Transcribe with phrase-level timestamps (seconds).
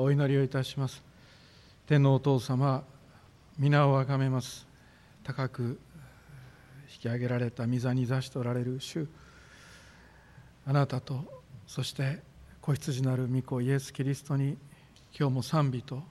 [0.00, 1.02] お祈りをいたします。
[1.86, 2.84] 天皇お父様
[3.58, 4.66] 皆をあがめます。
[5.22, 5.78] 高く
[6.92, 9.08] 引き上げられた御座に座しておられる主
[10.66, 11.24] あなたと
[11.66, 12.20] そして
[12.60, 14.56] 子羊なる御子イエス・キリストに
[15.18, 16.02] 今日も賛美と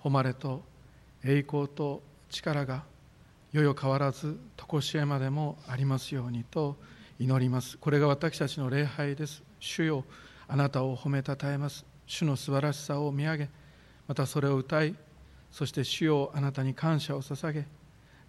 [0.00, 0.62] 誉れと
[1.24, 2.84] 栄光と力が
[3.52, 6.76] よよ変わらず常しえまでもありますようにと
[7.18, 7.78] 祈ります。
[7.78, 9.42] これが私たちの礼拝です。
[9.58, 10.04] 主よ
[10.48, 11.84] あなたを褒めたたえます。
[12.06, 13.48] 主の素晴らしさを見上げ
[14.06, 14.94] またそれを歌い
[15.50, 17.66] そして主よあなたに感謝を捧げ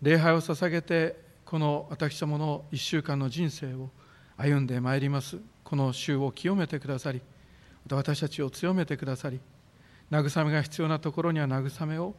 [0.02, 3.90] 礼拝を捧げてこの私どもの1週間の人生を
[4.38, 5.38] 歩んでまいります。
[5.68, 7.22] この週を清めてくださり
[7.84, 9.42] また私たちを強めてくださり
[10.10, 12.16] 慰めが必要なところには慰めを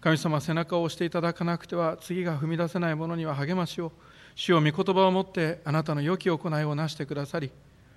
[0.00, 3.90] 神様背中を押していただかなくては次が踏み出せない者には励ましを
[4.36, 7.50] 主を御言葉を持ってあなたの良き行いをなしてくださり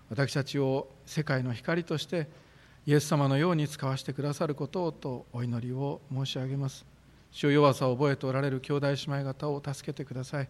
[0.09, 2.27] 私たちを世界の光として
[2.85, 6.85] イエス様のように使わせてくださることをとお祈りを申し上げます。
[7.31, 10.49] 主弱さを覚えておられる兄弟姉妹方を助けてください。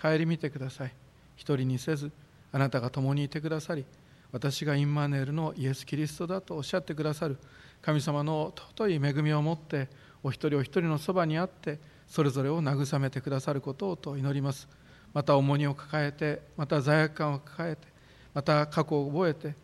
[0.00, 0.94] 顧みてください。
[1.36, 2.10] 一人にせず
[2.52, 3.84] あなたが共にいてくださり
[4.32, 7.38] 私がインマネールのイエス・キリストだとおっしゃってくださる
[7.82, 9.88] 神様の尊い恵みを持って
[10.22, 14.68] お一人お一人のそばにあってそれぞれを慰めてくださることをと祈ります。
[15.12, 17.86] また重荷を抱えてまた罪悪感を抱えて
[18.32, 19.54] また過去を覚えて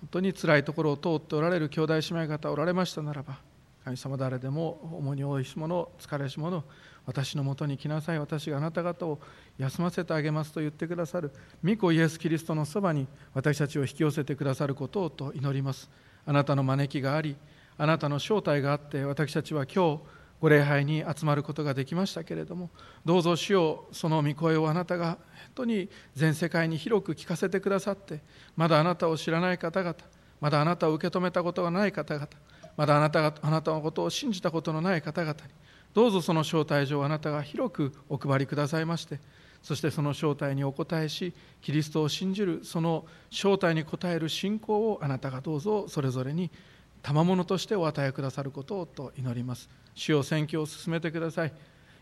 [0.00, 3.38] 本当に辛いところを通っておられる兄弟姉妹方おられましたならば
[3.84, 6.62] 神様誰でも重荷多いし者疲れし者
[7.06, 9.18] 私のもとに来なさい私があなた方を
[9.58, 11.32] 休ませてあげますと言ってくださる
[11.64, 15.90] 御子イエス・キリストのそばに私たちを引き寄せてくださることをと祈ります。
[16.26, 17.36] あなたの招きがあり
[17.78, 20.02] あなたの正体があって私たちは今日
[20.40, 22.70] ご礼拝に集まることができましたけれども
[23.04, 25.18] どうぞ主よその御声をあなたが本
[25.54, 28.20] 当に全世界に広く聞かせてくださって
[28.56, 29.94] まだあなたを知らない方々
[30.40, 32.28] まだあなたを受け止めたことがない方々
[32.76, 35.38] まだあなたがあなたのことを信じたことのない方々に
[35.92, 39.20] どうぞその招待状をあなたが広くお配りくださいまして
[39.62, 46.50] そしてその招待にお応えしキリストを信じるその招待に応える信仰をあなたがどうぞそれぞれに
[47.02, 49.68] 賜物としてお与えくださることをと祈ります。
[49.94, 51.52] 主を宣教を進めてください。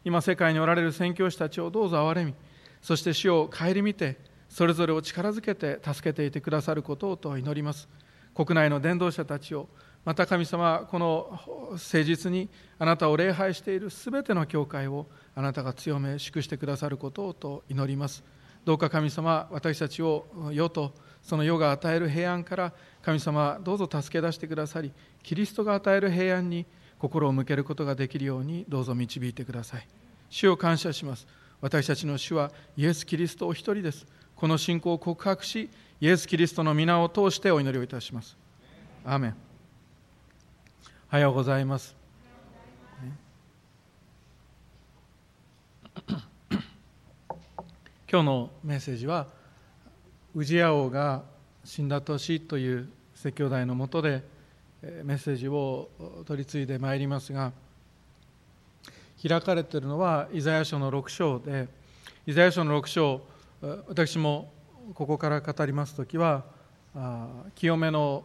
[0.05, 2.35] 今世界におられる宣教師たちをどうぞ憐れみ。
[2.83, 4.17] そして主を顧みて
[4.49, 7.89] それぞれを力づけて助けていてくださることをと祈ります。
[8.35, 9.69] 国内の伝道者たちを
[10.05, 11.41] また神様この
[11.73, 12.49] 誠実に
[12.79, 18.25] あなたを礼拝しているすべての教会をあなたが強め祝してくださることをと祈ります。
[18.65, 20.93] どうか神様私たちを世と
[21.23, 22.73] その世が与える平安から
[23.09, 24.93] 神様どうぞ助け出してくださり
[25.23, 26.67] キリストが与える平安に
[26.99, 29.89] 心を向けることができるようにどうぞ導いてください。
[30.29, 31.27] 主を感謝します。
[31.63, 34.07] 私たちの主はイエス・キリストお一人です。
[34.37, 35.71] この信仰を告白し
[36.03, 38.37] イエス・キリストの皆を通してお祈りをいたします。
[39.07, 39.37] アーメン。
[41.11, 41.97] おはようございます。
[48.11, 49.29] 今日のメッセージは
[50.35, 51.23] 宇治屋王が
[51.65, 52.89] 死んだ年という
[53.21, 54.23] 説教題のもとで
[55.03, 55.89] メッセージを
[56.25, 57.51] 取り次いでまいりますが
[59.21, 61.67] 開かれているのはイザヤ書の6章で
[62.29, 63.21] イザヤ書の6章
[63.89, 64.53] 私も
[64.95, 66.45] ここから語ります時は
[67.57, 68.23] 清めの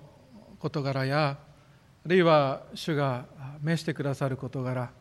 [0.60, 1.40] 事柄や
[2.06, 3.26] あるいは主が
[3.64, 4.92] 召してくださる事柄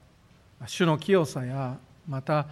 [0.66, 1.76] 主の清さや
[2.08, 2.46] また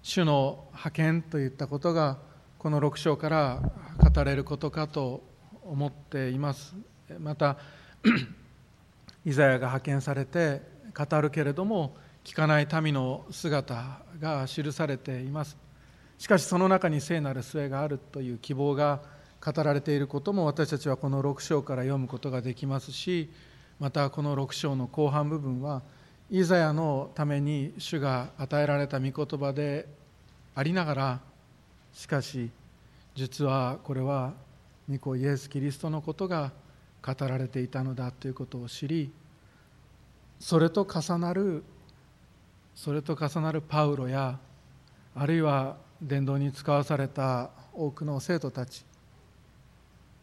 [0.00, 2.16] 主の派遣といったことが
[2.56, 3.60] この6章から
[3.98, 5.35] 語れることかと
[5.70, 6.74] 思っています。
[7.18, 7.56] また
[9.24, 10.62] イザヤが派遣されて
[10.94, 15.56] 語るけれども聞かない民の姿が記されています。
[16.18, 19.00] しかしその中に聖なる末があるという希望が
[19.44, 23.30] 語られていることも私たちはこの6章から読むことができますし
[23.78, 25.82] またこの6章の後半部分は
[26.30, 29.86] イザヤのために主が与えられた御言葉で
[30.54, 31.20] ありながら
[31.92, 32.50] しかし
[33.14, 34.34] 実はこれは
[34.90, 36.52] 御子イエス・キリストのことが
[37.02, 39.10] 語られていたのだということを知り
[40.40, 41.62] それと重なる
[42.74, 44.38] それと重なるパウロや
[45.14, 48.84] あるいは伝道に使わされた多くの生徒たち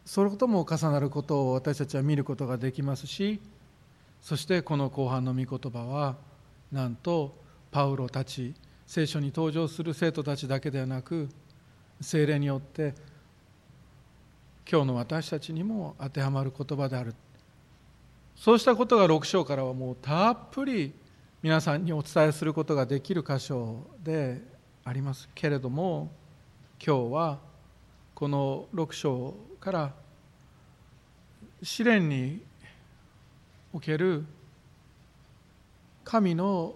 [0.04, 3.40] それとも重なることを私たちは見ることができますし
[4.20, 6.16] そしてこの後半の御言葉は
[6.70, 7.34] なんと
[7.70, 8.54] パウロたち
[8.86, 11.28] 聖書に登場する生徒たちだけではなく
[12.00, 12.94] 精霊によって
[14.70, 17.14] 今日の私たちにも当てはまる言葉である。
[18.36, 20.92] そうしたことが6章からはもうたっぷり
[21.42, 24.40] 皆さんにお伝えすることができる箇所で
[24.84, 26.10] ありますけれども
[26.84, 27.38] 今日は
[28.14, 29.92] この6章から
[31.62, 32.40] 試練に
[33.72, 34.24] おける
[36.04, 36.74] 神の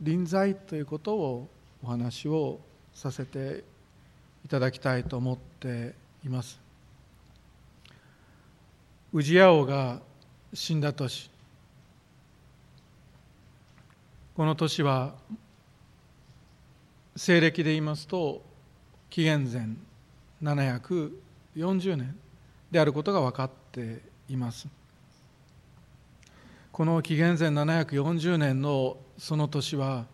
[0.00, 1.48] 臨在ということを
[1.82, 2.60] お話を
[2.92, 3.64] させて
[4.44, 5.94] いただきたいと思って
[6.24, 6.63] います。
[9.14, 10.00] ウジヤ王が
[10.52, 11.30] 死んだ年。
[14.34, 15.14] この年は
[17.14, 18.42] 西暦で言いますと
[19.10, 19.68] 紀元前
[20.42, 22.16] 740年
[22.72, 24.66] であることが分かっています。
[26.72, 30.06] この紀元前740年のその年は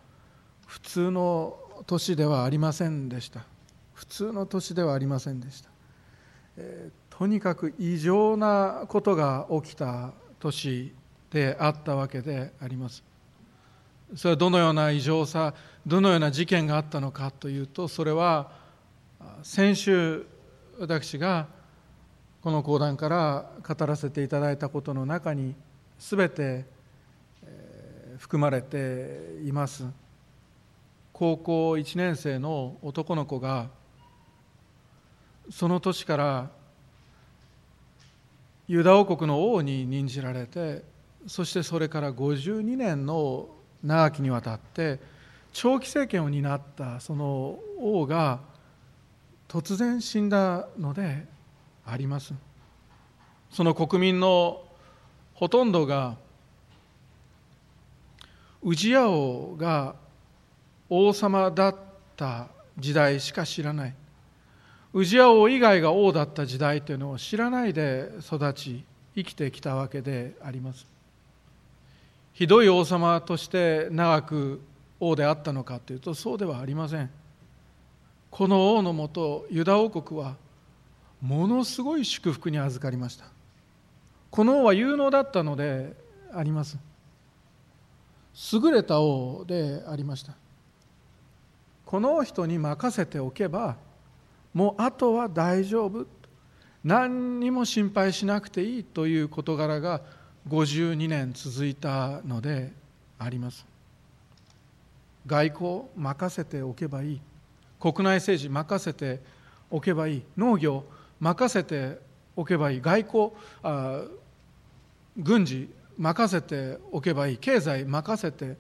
[0.67, 3.47] 普通の年ではありませんでした。
[3.95, 5.71] 普通の年ではありませんでした、
[6.59, 10.95] えー、とにかく異常なことが起きた年
[11.31, 13.05] であったわけであります。
[14.17, 15.53] それはどのような異常さ
[15.87, 18.51] どのような事件があったのかというとそれは
[19.43, 20.25] 先週
[20.79, 21.47] 私が
[22.41, 25.55] この講談から語らせていただいたことの中に
[25.99, 26.65] 全て
[28.17, 29.85] 含まれています。
[31.13, 33.69] 高校1年生の男の子が
[35.51, 36.60] その年から
[38.71, 40.85] ユダ王国の王に任じられて
[41.27, 43.49] そしてそれから52年の
[43.83, 45.01] 長きにわたって
[45.53, 48.39] 長期政権を担ったその王が
[49.49, 51.27] 突然死んだので
[51.85, 52.33] あります。
[53.51, 54.63] その国民の
[55.35, 56.15] ほとんどが
[58.63, 59.97] 氏家王が
[60.89, 61.77] 王様だっ
[62.17, 62.47] た
[62.79, 63.95] 時代しか知らない。
[64.93, 68.85] 氏家王以外が王だった時代というのを知らないで育ち
[69.15, 70.87] 生きてきたわけであります。
[72.33, 74.61] ひどい王様として長く
[74.99, 77.11] 王であったのかというとそうではありません。
[78.31, 80.37] この王のもとユダ王国は
[81.21, 83.27] ものすごい祝福に預かりました。
[84.31, 85.95] この王は有能だったので
[86.33, 86.79] あります。
[88.53, 90.35] 優れた王でありました。
[91.85, 93.77] この人に任せておけば
[94.53, 96.07] もうあとは大丈夫。
[96.83, 100.01] 何にも心配しなくていいという事柄が
[100.49, 102.73] 52年続いたので
[103.19, 103.67] あります。
[105.27, 107.21] 外交任せておけばいい。
[107.79, 109.21] 国内政治任せて
[109.71, 110.23] おけばいい。
[110.37, 110.85] 農業
[111.21, 111.99] 任せて
[112.35, 112.81] おけばいい。
[112.81, 113.31] 外交
[113.63, 114.03] あ
[115.17, 115.69] 軍事
[115.99, 117.37] 任せておけばいい。
[117.37, 118.57] 経済任せて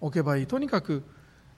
[0.00, 0.46] おけばいい。
[0.46, 1.04] とにかく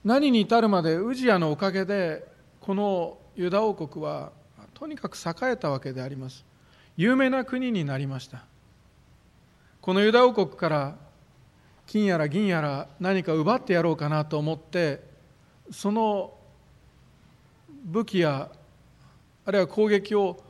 [0.03, 2.23] 何に至るまで氏家のおかげで
[2.59, 4.31] このユダ王国は
[4.73, 6.45] とにかく栄えたわけであります。
[6.97, 8.43] 有名な国になりました。
[9.81, 10.95] このユダ王国から
[11.87, 15.01] 金やら銀やら何か奪ってやろうかなと思って
[15.71, 16.33] その
[17.83, 18.49] 武器や
[19.45, 20.41] あるいは攻撃を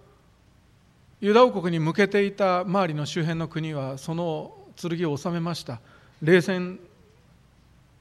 [1.20, 5.80] ユダ王国に向けていた周りの周辺の国はその剣を収めました。
[6.22, 6.80] 冷戦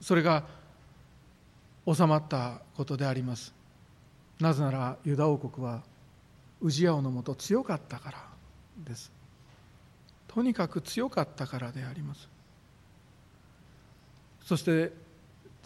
[0.01, 0.45] それが
[1.87, 3.62] 収まったことであります。
[4.43, 5.83] なぜならユダ王国は
[6.61, 8.19] 氏家王のもと強かったから
[8.85, 9.13] です。
[10.27, 12.29] とにかく強かったからであります。
[14.45, 14.93] そして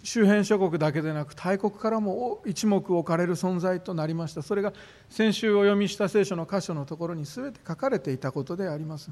[0.03, 4.43] 周辺諸国だけでなく大国からも一目置かれる存在となりました。
[4.43, 4.75] それが
[5.09, 9.11] 先週お読みした聖書の箇所のところに全て書かれていたことであります。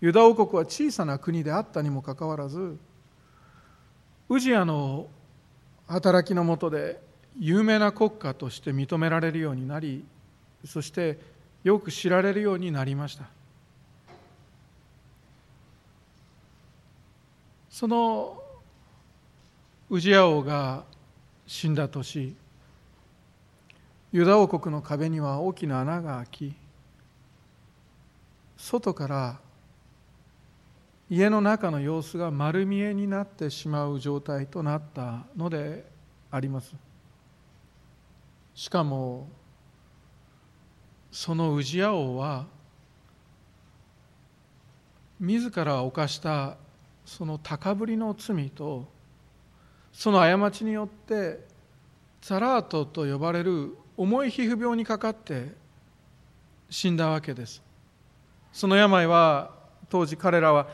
[0.00, 2.76] ユダ王国は小さな国であったにもかかわらず
[4.28, 5.08] ウジアの
[5.88, 7.00] 働きのもとで
[7.38, 10.04] 有名な国家として認められるようになり
[10.64, 11.18] そして
[11.64, 13.24] よく知られるようになりました。
[17.70, 18.40] その
[19.88, 20.84] 氏家王が
[21.46, 22.36] 死んだ年
[24.12, 26.54] ユダ王国の壁には大きな穴が開き
[28.56, 29.40] 外から
[31.10, 35.84] 家の中の様子が丸見えになってしまう状態となったので
[36.30, 36.91] あります。
[38.54, 39.28] しかも
[41.10, 42.46] その氏家王は
[45.20, 46.56] 自ら犯した
[47.04, 48.88] その高ぶりの罪と
[49.92, 51.40] その過ちによって
[52.22, 55.52] ザラートと呼ばれる重い皮膚病にかかって
[56.70, 57.62] 死んだわけです。
[58.52, 59.50] その病は
[59.88, 60.68] 当時彼らは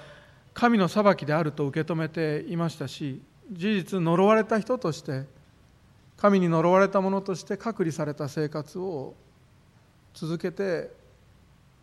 [0.55, 3.21] 神の裁きであると受け止めていましたし
[3.51, 5.25] 事実呪われた人として
[6.21, 9.15] 神に呪われた者として隔離された生活を
[10.15, 10.91] 続けて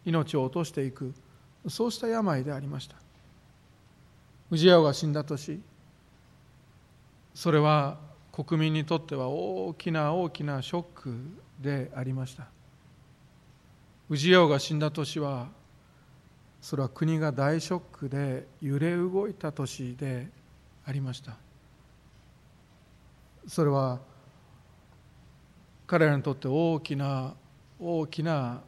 [0.04, 1.14] 命を落としていく。
[1.68, 2.96] そうした病でありました。
[4.52, 5.60] 氏家が死んだ年
[7.34, 7.98] それは
[8.32, 11.16] 国民にとっては大きな大きなショック
[11.60, 12.48] でありました。
[14.10, 15.48] 氏家が死んだ年は
[16.62, 20.28] それは国が大ショックで揺れ動いた年で
[20.86, 21.38] ありました。
[23.48, 24.00] それは
[25.88, 27.36] 彼らにとって大きな
[27.80, 28.62] 大きな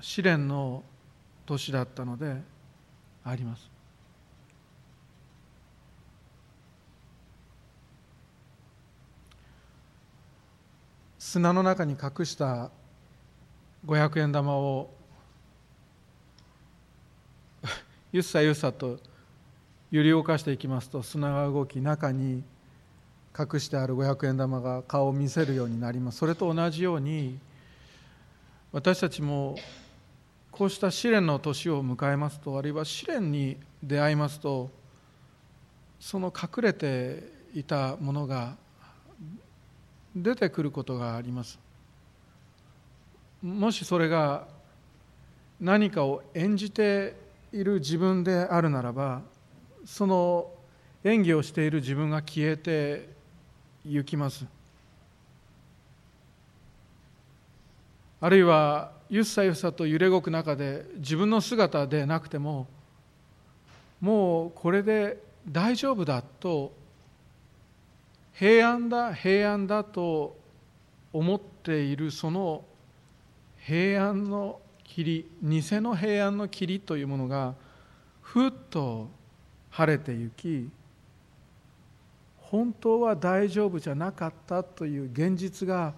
[0.00, 0.82] 試練の
[1.46, 2.36] 年だったので
[3.24, 3.70] あります。
[11.18, 12.70] 砂の中に隠した
[13.86, 14.90] 500円玉を
[18.12, 19.00] ゆっさゆっさと
[19.90, 22.44] 揺り動かしていきますと砂が動き中に
[23.36, 26.18] 隠してある500円玉が顔を見せるようになります。
[26.18, 27.38] それと同じように
[28.72, 29.56] 私たちも
[30.50, 34.70] こうした試練の年を迎えますとあるいは試練に出会いますと
[35.98, 37.24] その隠れて
[37.54, 38.56] いたものが
[40.14, 41.58] 出てくることがあります。
[43.42, 44.46] もしそれが
[45.60, 47.16] 何かを演じて
[47.52, 49.22] いる自分であるならば
[49.84, 50.50] その
[51.04, 53.08] 演技をしている自分が消えて
[53.84, 54.46] 行きます。
[58.20, 62.66] あるいはゆっさゆさと揺れ動く中で自分の姿でなくても
[64.00, 66.72] もうこれで大丈夫だと
[68.32, 70.36] 平安だ平安だと
[71.12, 72.64] 思っているその
[73.58, 77.54] 平安の霧偽の平安の霧というものが
[78.22, 79.08] ふっと
[79.70, 80.68] 晴れてゆき
[82.54, 85.92] 本当は大丈夫じゃなかったという現実が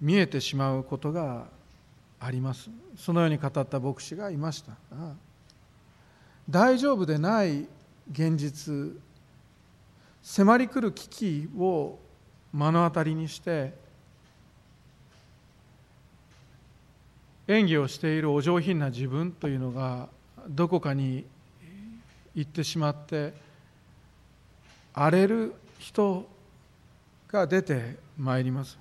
[0.00, 1.46] 見えてしまうことが
[2.20, 2.70] あります。
[2.96, 4.74] そのように語った牧師がいました。
[6.48, 7.66] 大丈夫でない
[8.12, 8.96] 現実
[10.22, 11.98] 迫り来る危機を
[12.52, 13.74] 目の当たりにして
[17.48, 20.08] 演技をしているお上品な自分というのが
[20.48, 21.24] どこかに
[22.36, 23.49] 行ってしまって
[24.92, 26.26] 荒れる人
[27.28, 28.78] が出てまいります。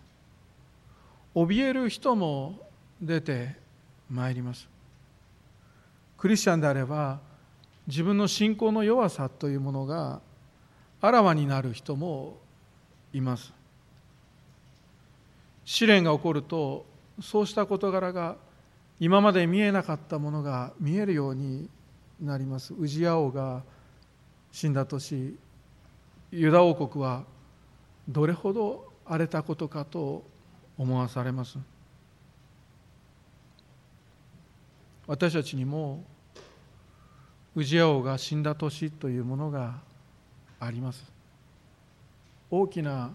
[1.36, 2.60] 怯える人も
[3.02, 3.56] 出て
[4.10, 4.68] まいります。
[6.18, 7.20] クリスチャンであれば
[7.88, 10.20] 自分の信仰の弱さというものが
[11.02, 12.38] あらわになる人も
[13.14, 13.54] います。
[15.64, 16.86] 試練が起こると
[17.22, 18.36] そうした事柄が
[19.00, 21.70] 今まで見えなかったものが見えるように
[22.20, 22.74] なります。
[22.74, 23.64] ウジヤ王が
[24.52, 25.36] 死んだ年
[26.32, 27.24] ユダ王国は
[28.08, 30.24] どれほど荒れたことかと
[30.78, 31.58] 思わされます。
[35.08, 36.04] 私たちにも
[37.56, 39.80] ウジヤ王が死んだ年というものが
[40.60, 41.04] あります。
[42.52, 43.12] 大きな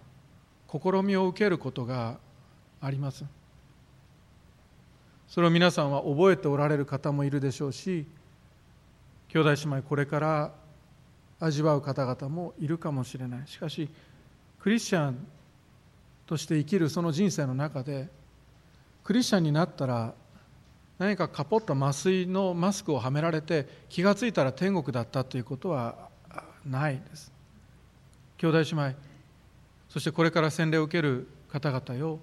[0.69, 2.19] 試みを受けることが
[2.81, 3.25] あります。
[5.29, 8.07] それを皆さんは覚えておられる方もいるでしょうし
[9.29, 10.53] 兄弟姉妹これから
[11.41, 13.43] 味わう方々もいるかもしれない。
[13.47, 13.89] しかし
[14.61, 15.27] クリスチャン
[16.27, 18.09] として生きるその人生の中で
[19.03, 20.15] クリスチャンになったら
[20.99, 26.09] 何かかぽった麻酔のマスクをはめられて気が付いたら天国だったということは
[26.65, 27.33] ないです。
[28.39, 28.95] 兄弟姉妹
[29.89, 32.19] そしてこれから洗礼を受ける方々よ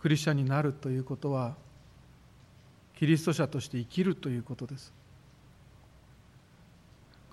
[0.00, 1.54] クリスチャンになるということは
[2.96, 4.92] キリスト者として生きるということです。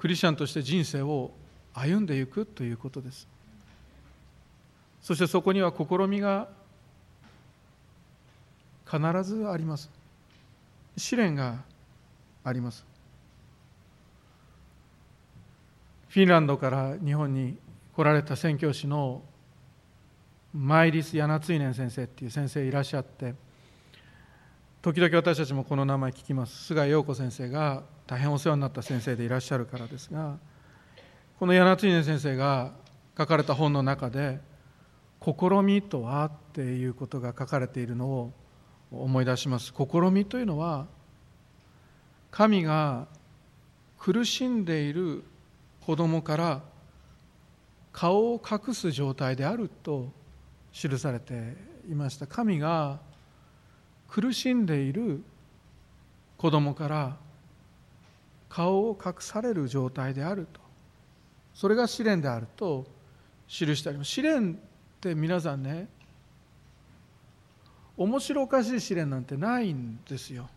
[0.01, 1.29] クリスチャンとして人生を
[1.75, 3.27] 歩んでいくということです。
[5.00, 6.48] そしてそこには試みが
[8.89, 9.91] 必ずあります。
[10.98, 11.60] 試練が
[12.43, 12.84] あります。
[16.10, 17.60] フィンランドから日本に
[17.96, 19.22] 来られた宣教師の
[20.51, 23.36] マイリス・ヤナツイネン先生っていう先生いらっしゃって
[24.81, 26.65] 時々私たちもこの名前聞きます。
[26.65, 30.38] 菅陽子先生が大変お世話になった先生でいらっしゃるからですが
[31.39, 32.72] このヤナツイネン先生が
[33.17, 34.39] 書かれた本の中で
[35.24, 38.34] 「試みとは」っていうことが書かれているのを
[38.91, 39.74] 思い出します。
[39.74, 40.88] 試みというのは
[42.29, 43.08] 神が
[43.98, 45.24] 苦しんでいる
[45.86, 46.62] 子供から
[47.91, 50.12] 顔を隠す状態であると
[50.72, 51.55] 記されて
[51.89, 52.27] いました。
[52.27, 53.00] 神が
[54.08, 55.24] 苦しんでいる
[56.38, 57.17] 子供から
[58.51, 60.60] 顔を隠される状態であると。
[61.53, 62.86] それが試練であると
[63.48, 64.55] 記してあります試練っ
[65.00, 65.88] て皆さんね
[67.98, 70.50] 面白おかしい試練なんてないんですよ。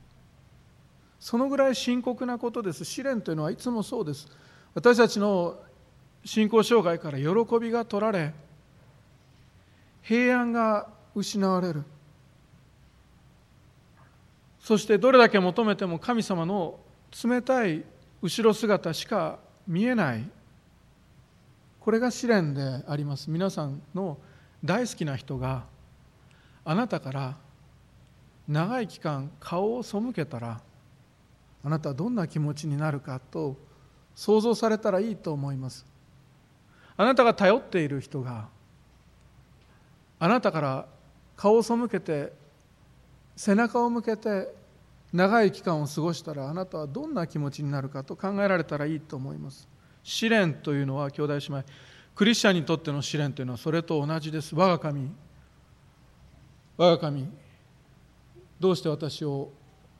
[1.21, 2.85] そのぐらい深刻なことです。
[2.85, 4.29] 試練というのはいつもそうです。
[4.75, 5.59] 私たちの
[6.25, 8.33] 信仰障害から喜びが取られ
[10.03, 11.85] 平安が失われる。
[14.61, 16.79] そしてどれだけ求めても神様の
[17.23, 17.85] 冷たい
[18.21, 20.25] 後ろ姿しか見えない。
[21.79, 23.31] これが試練であります。
[23.31, 24.19] 皆さんの
[24.65, 25.65] 大好きな人が
[26.65, 27.37] あなたから
[28.49, 30.61] 長い期間顔を背けたら
[31.63, 33.57] あなたはどんな気持ちになるかと
[34.15, 35.87] 想像されたらいいと思います。
[36.97, 38.49] あなたが頼っている人が
[40.19, 40.87] あなたから
[41.37, 42.33] 顔を背けて
[43.37, 44.55] 背中を向けて
[45.15, 49.69] 長い期間を過ごしたらあなたはどんな気持ちになるかと考えられたらいいと思います。
[50.03, 51.65] 試練というのは兄弟姉妹
[52.17, 54.57] クリスチャンにとっての試練というのはそれと同じです。
[54.57, 55.13] 我が神
[56.77, 57.29] 我が神
[58.59, 59.53] どうして私を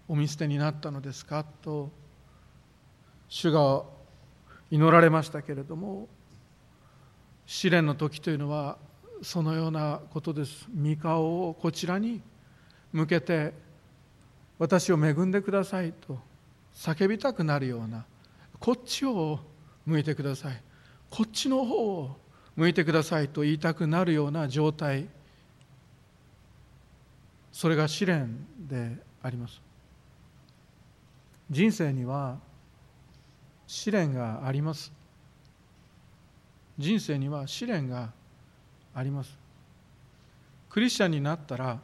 [0.09, 1.93] お見捨てになったのですかと
[3.29, 3.85] 主が
[4.73, 6.09] 祈られましたけれども
[7.47, 8.79] 試練の時というのは
[9.23, 10.67] そのようなことです。
[10.77, 12.21] 御顔をこちらに
[12.93, 13.63] 向けて
[14.59, 16.19] 私を恵んでくださいと
[16.75, 18.05] 叫びたくなるような
[18.61, 19.41] こっちを
[19.85, 20.63] 向いてください。
[21.11, 22.17] こっちの方を
[22.57, 25.09] 向いてくださいと言いたくなるような状態。
[27.53, 29.61] それが試練であります。
[31.51, 32.39] 人生には
[33.67, 34.93] 試練があります。
[36.79, 38.11] 人生には試練が
[38.95, 39.39] あります。
[40.71, 41.79] クリスチャンになったら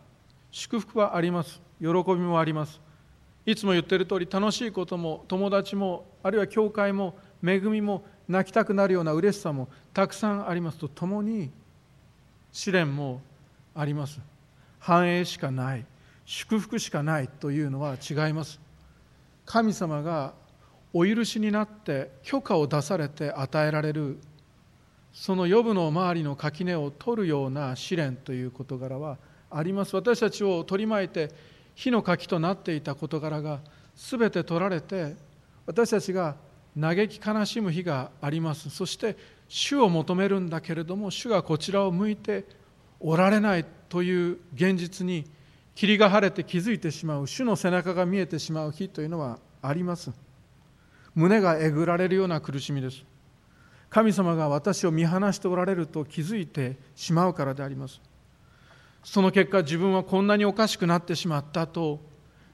[0.50, 1.60] 祝福はあります。
[1.80, 2.80] 喜びもあります。
[3.46, 11.50] いつも言ってる通り楽しいことも友達もあるいは教会も恵みも泣きたくなるような嬉しさもたくさんありますとともに
[12.52, 13.22] 試練も
[13.74, 14.20] あります。
[14.78, 15.84] 繁栄しかない
[16.24, 18.60] 祝福しかないというのは違います。
[19.46, 20.32] 神様が
[20.92, 24.18] お許しになって許可を出されて与えられる
[25.12, 29.18] その予部の周りの垣根を取るような試練という事柄は
[29.50, 29.96] あります。
[29.96, 31.30] 私たちを取り巻いて
[31.74, 33.60] 火の柿となっていた事柄が
[33.96, 35.14] 全て取られて
[35.66, 36.36] 私たちが
[36.78, 38.70] 嘆き悲しむ日があります。
[38.70, 39.16] そして
[39.48, 42.44] 主を求めるんだけれども主がこちらを向いて
[43.00, 45.24] おられないという現実に
[45.74, 47.26] 霧が晴れて気づいてしまう。
[47.26, 50.12] 主の背中が見えてしまう日というのはあります。
[51.14, 53.02] 胸がえぐられるような苦しみです。
[53.88, 58.00] 神様が私を見放しておられると気づいてしまうからであります。
[59.02, 62.00] その結果自分はこんなにおかしくなってしまったと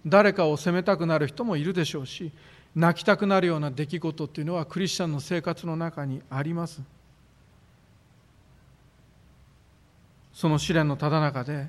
[0.06, 2.32] 誰かを責めたくなる人もいるでしょうし
[2.74, 6.82] 泣きたくなるような出来事っていうのはクリスチャンの生活の中にあります。
[10.34, 11.68] その試練のただ中で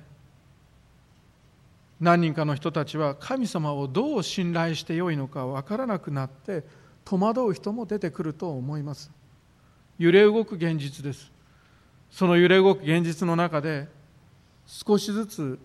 [2.02, 6.66] 何人かの人たちは神様をどう信頼してよいのか分からなくなって
[7.06, 9.10] 戸惑う人も出てくると思います。
[9.98, 11.32] 揺れ動く現実です。
[12.12, 13.88] その揺れ動く現実の中で
[14.68, 15.60] 少しずつ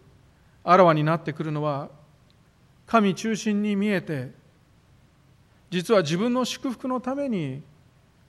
[0.64, 1.90] あらわになってくるのは
[2.86, 4.30] 神中心に見えて
[5.70, 7.62] 実は自分の祝福のために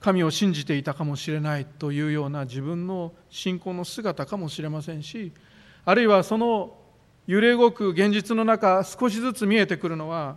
[0.00, 5.32] 神を信じていたかもしれないというような自分の信仰の姿かもしれませんし
[5.84, 6.76] あるいはその
[7.26, 10.36] 揺れ動く現実の中少しずつ見えてくるのは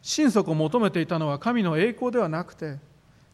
[0.00, 2.78] 心底求めていたのは神の栄光ではなくて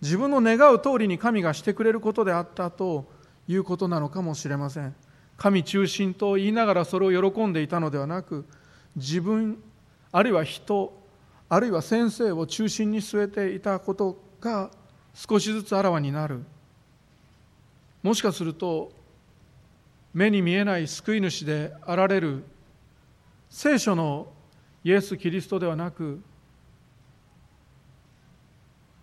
[0.02, 3.06] 自分の願う通りに神がしてくれることであったと
[3.48, 4.94] いうことなのかもしれません。
[5.36, 8.44] 神中心と言いながらそれを喜んでいたのではなく
[8.96, 9.62] 自分
[10.12, 10.96] あるいは人
[11.48, 14.70] あるいは先生を中心に据えていたことが
[15.12, 16.44] 少しずつあらわになる。
[18.02, 18.92] もしかすると
[20.12, 22.44] 目に見えない救い主であられる
[23.48, 24.28] 聖書の
[24.84, 26.22] イエス・キリストではなく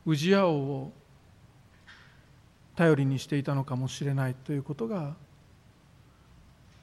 [0.06, 0.92] 氏家王を
[2.76, 5.16] 頼りにしていたのかもしれないということが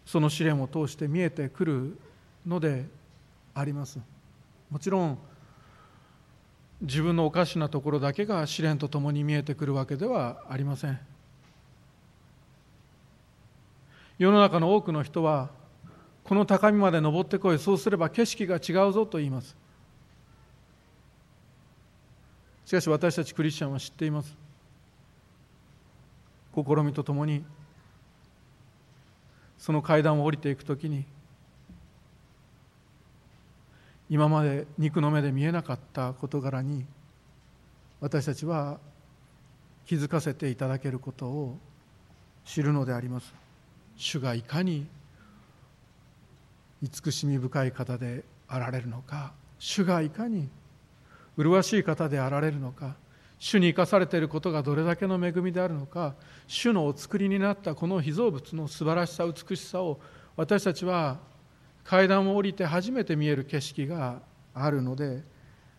[0.09, 1.99] その試練を通して見えてくる
[2.47, 2.87] ので
[3.53, 3.99] あります。
[4.71, 5.19] もちろん
[6.81, 10.99] 自分のおかしなところだけが試練とともに見えてくるわけではありません。
[14.19, 15.51] 世の中の多くの人は
[16.25, 19.55] この高みまで登ってこいそうすれば景色が違うぞと言います。
[22.65, 24.35] しかし私たちクリスチャンは知っています。
[26.55, 27.45] 試みとともに
[29.59, 31.05] その階段を降りていくときに
[34.11, 36.87] 今まで肉の目で見えなかった事柄に
[38.01, 38.79] 私たちは
[39.87, 41.57] 気づかせていただけることを
[42.45, 43.35] 知るのであります。
[43.97, 44.87] 主がいかに
[46.83, 50.49] 慈しみ深い方であられるのか主がいかに
[51.37, 52.95] 麗しい方であられるのか
[53.39, 56.15] 主に生かされていることがどれだけの恵みであるのか
[56.47, 60.01] 主のお作りになったこの被造物の素晴らしさ美しさを
[60.37, 61.19] 私たちは
[61.85, 64.21] 階段を降りて初めて見える景色が
[64.55, 65.23] あるので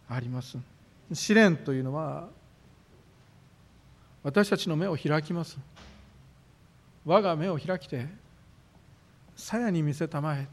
[0.08, 0.58] あります。
[1.14, 2.30] 試練というのは
[4.24, 5.58] 私たちの目を開きます。
[7.06, 8.08] 我が目を開きて
[9.36, 10.48] 鞘に見せたまえ。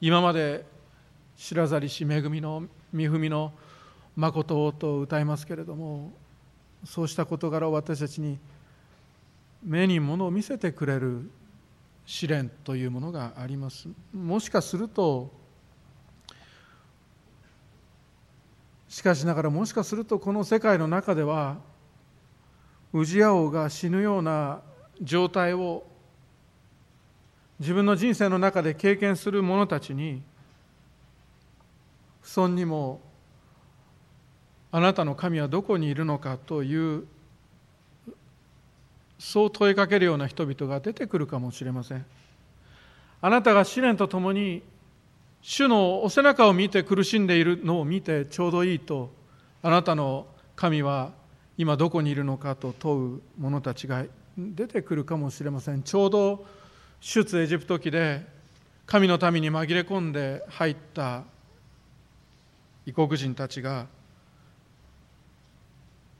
[0.00, 0.64] 今まで
[1.36, 3.52] 知らざりし恵みの御文の
[4.16, 6.12] 誠をと歌いますけれども
[6.84, 8.38] そうした事柄を私たちに
[9.62, 11.30] 目にものを見せてくれる
[12.06, 13.88] 試練というものがあります。
[14.14, 15.30] もしかすると
[18.88, 21.58] しかしながらもしかするとこの世界の中では
[22.92, 24.62] ウジヤ王が死ぬような
[25.02, 25.84] 状態を
[27.60, 30.22] 自分の人生の中で経験する者たちに
[32.22, 33.00] 不尊にも
[34.70, 37.06] あなたの神はどこにいるのかという
[39.18, 42.04] そう問いかけるような人々が出てくるかもしれません。
[43.20, 44.62] あなたが試練とともに
[45.42, 49.10] 主のお背中を見て苦しんでいるのを見てちょうどいいと
[49.62, 51.12] あなたの神は
[51.56, 54.04] 今どこにいるのかと問う者たちが
[54.36, 55.82] 出てくるかもしれません。
[55.82, 56.46] ちょうど
[57.00, 58.24] 出エジプト記で
[58.86, 61.24] 神の民に紛れ込んで入った
[62.86, 63.86] 異国人たちが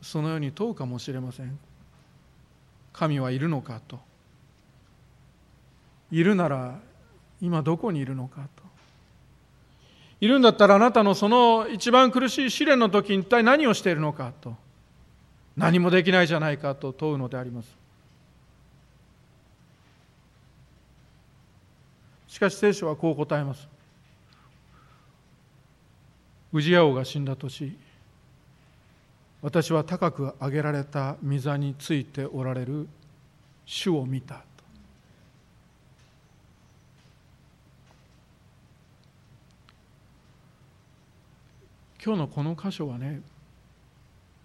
[0.03, 1.59] そのように問うかもしれません。
[2.93, 3.99] 神はいるのかと。
[6.11, 6.79] いるなら
[7.41, 8.63] 今どこにいるのかと。
[10.21, 14.57] いるんだったらあなたのその一番苦しい試練の時に一体何をしているのかと。
[15.57, 17.77] 何もできないじゃないかと問うのであります。
[22.29, 23.69] しかし聖書はこう答えます。
[26.53, 27.77] ウジヤ王が死んだ年
[29.41, 32.89] 私は高く上げられた御座についておられる
[33.65, 34.43] 主を見た。
[42.05, 43.21] 今日のこの箇所はね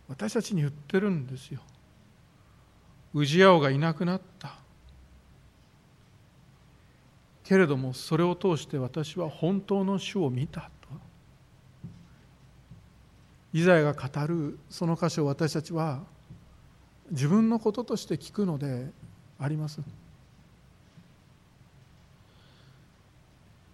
[0.10, 1.62] 私たちに言ってるんですよ。
[3.14, 4.58] ウジヤオがいなくなった。
[7.44, 10.70] けれどもそれを通して私は本当の主を見た。
[13.54, 16.02] イザヤが語るその箇所を私たちは
[17.12, 18.90] 自分のこととして聞くので
[19.40, 19.82] あります。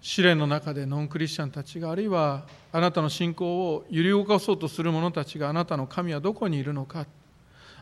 [0.01, 7.05] 試練の中でノンクリスチャンたちがあるいはあなたの信仰を揺り動かそうとする者たちがあなたの神はどこにいるのか。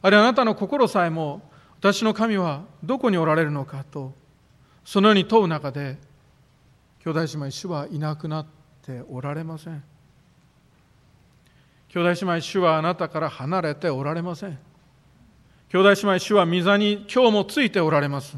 [0.02, 1.42] あるいはあなたの心さえも
[1.80, 4.14] 私の神はどこにおられるのかと。
[4.86, 5.98] そのように問う中で
[7.04, 8.46] 兄弟姉妹主はいなくなっ
[8.84, 9.84] ておられません。
[11.90, 14.58] 兄弟姉妹主はあなたから離れておられません。
[15.70, 18.38] 兄弟姉妹主は御座に今日もついておられます。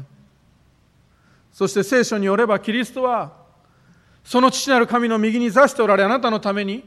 [1.52, 3.32] そして聖書によればキリストは
[4.24, 6.84] その父なる神の右に座しておられあなたのために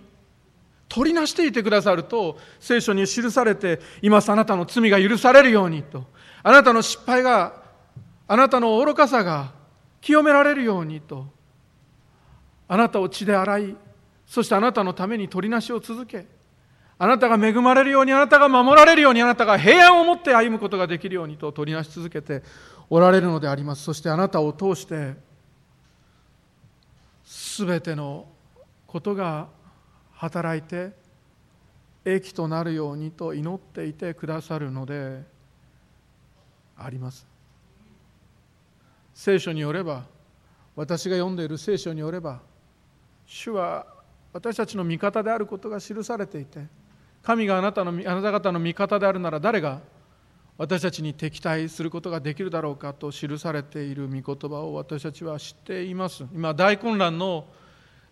[0.87, 6.05] 取りなしていてくださると聖書に記されて今あなたの罪が許されるようにと。
[6.43, 7.61] あなたの失敗が
[8.27, 9.51] あなたの愚かさが
[10.01, 11.27] 清められるようにと。
[12.67, 13.75] あなたを血で洗い
[14.25, 16.25] そしてあなたのために取りなしを続け
[16.97, 22.43] あなたが恵まれるようにあなたが守られるようにあなたが平安を持って歩むことができるようにと取りなし続けて
[22.89, 23.83] おられるのであります。
[23.83, 25.15] そしてあなたを通して
[27.25, 28.27] すべての
[28.87, 29.47] ことが
[30.13, 30.91] 働いて
[32.05, 35.23] 益となるようにと祈っていてくださるので
[36.77, 37.25] あります。
[39.13, 40.05] 聖書によれば
[40.75, 42.41] 私が読んでいる聖書によれば
[43.25, 43.85] 主は
[44.31, 46.65] 私たちの味方であることが記されていて
[47.23, 49.79] 神があなたのあなた方の味方であるなら誰が
[50.57, 56.25] 私たちに敵対することができるだろうかと記されている御言葉を私たちは知っています。
[56.33, 57.45] 今大混乱の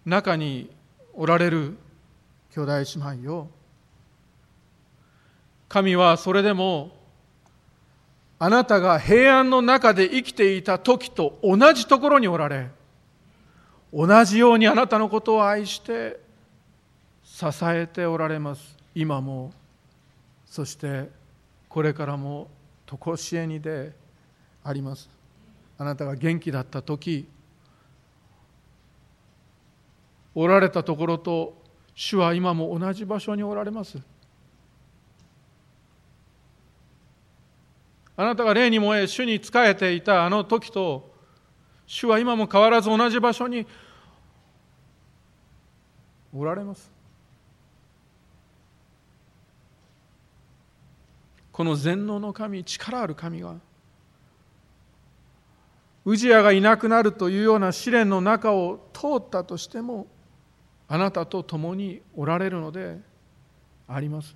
[0.06, 0.71] 中に
[1.13, 1.78] おられる
[2.56, 3.47] 兄弟姉妹よ。
[5.69, 6.97] 神はそれでも
[8.39, 12.69] あなたが平安の中で生きていた時と同じところにおられ
[13.93, 16.19] 同じようにあなたのことを愛して
[17.24, 18.81] 支えておられます。
[18.94, 19.54] 今も
[20.46, 21.10] そして
[21.70, 22.50] これからも
[22.86, 23.94] 常しえにで
[24.64, 25.10] あります。
[25.78, 27.28] あなたが元気だった時
[30.36, 31.56] おられたところと
[31.96, 33.98] 主は今も同じ場所におられます。
[38.18, 41.12] あなたが霊に燃え主に仕えていたあの時と
[41.88, 43.66] 主は今も変わらず同じ場所に
[46.34, 47.01] おられます。
[51.52, 53.56] この全能の神力ある神が
[56.04, 60.08] ウジヤがいなくなるというような試練の中を通ったとしても
[60.88, 63.00] あなたと共におられるので
[63.88, 64.36] あります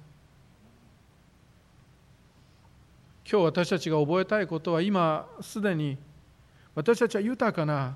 [3.29, 5.97] 今日私たちが覚えたいことは今すでに
[6.75, 7.95] 私たちは豊かな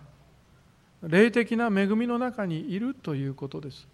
[1.03, 3.87] 霊的な恵みの中にいるということです。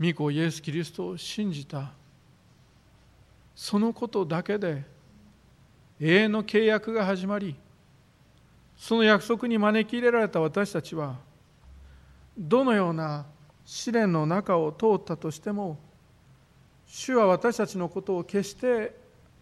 [0.00, 1.92] 御子イエス・キリストを信じた
[3.58, 4.84] そのことだけで
[6.00, 7.56] 永遠の契約が始まり
[8.76, 11.16] その約束に招き入れられた私たちは
[12.38, 13.26] どのような
[13.64, 15.76] 試練の中を通ったとしても
[16.86, 18.94] 主は私たちのことを決して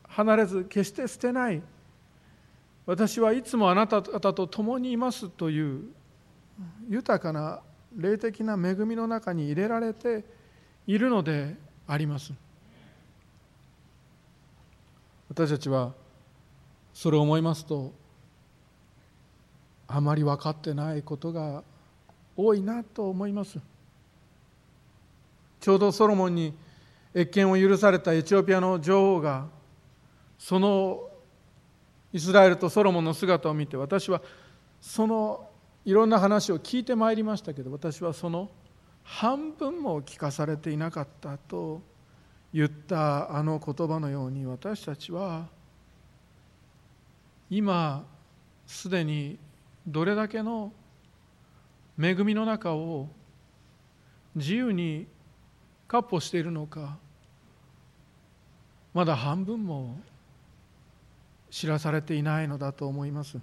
[0.08, 1.60] 離れず決して捨てない。
[2.86, 5.82] 私はいつもあなた方と共にいますという
[6.88, 7.60] 豊かな
[7.94, 10.24] 霊的な恵みの中に入れられて
[10.86, 12.32] いるのであります。
[15.28, 15.92] 私たちは
[16.92, 17.92] それを思いますと
[19.88, 21.62] あまり分かってないことが
[22.36, 23.58] 多いなと思います。
[25.60, 26.54] ちょうどソロモンに
[27.14, 29.46] 謁見を許されたエチオピアの女王が
[30.38, 31.08] その
[32.12, 34.22] イスラエルとソロモンの姿を見て私は
[34.80, 35.48] その
[35.84, 38.50] いろんな話を聞いてまいりましたけど私はその
[39.02, 41.80] 半分も聞かされていなかったと
[42.52, 45.46] 言ったあの言葉のように私たちは
[47.50, 48.04] 今
[48.66, 49.38] すでに
[49.86, 50.72] どれだけの
[52.00, 53.08] 恵みの中を
[54.34, 55.06] 自由に
[55.88, 56.96] 闊歩しているのか
[58.92, 59.98] まだ半分も
[61.50, 63.38] 知らされていないのだと思います。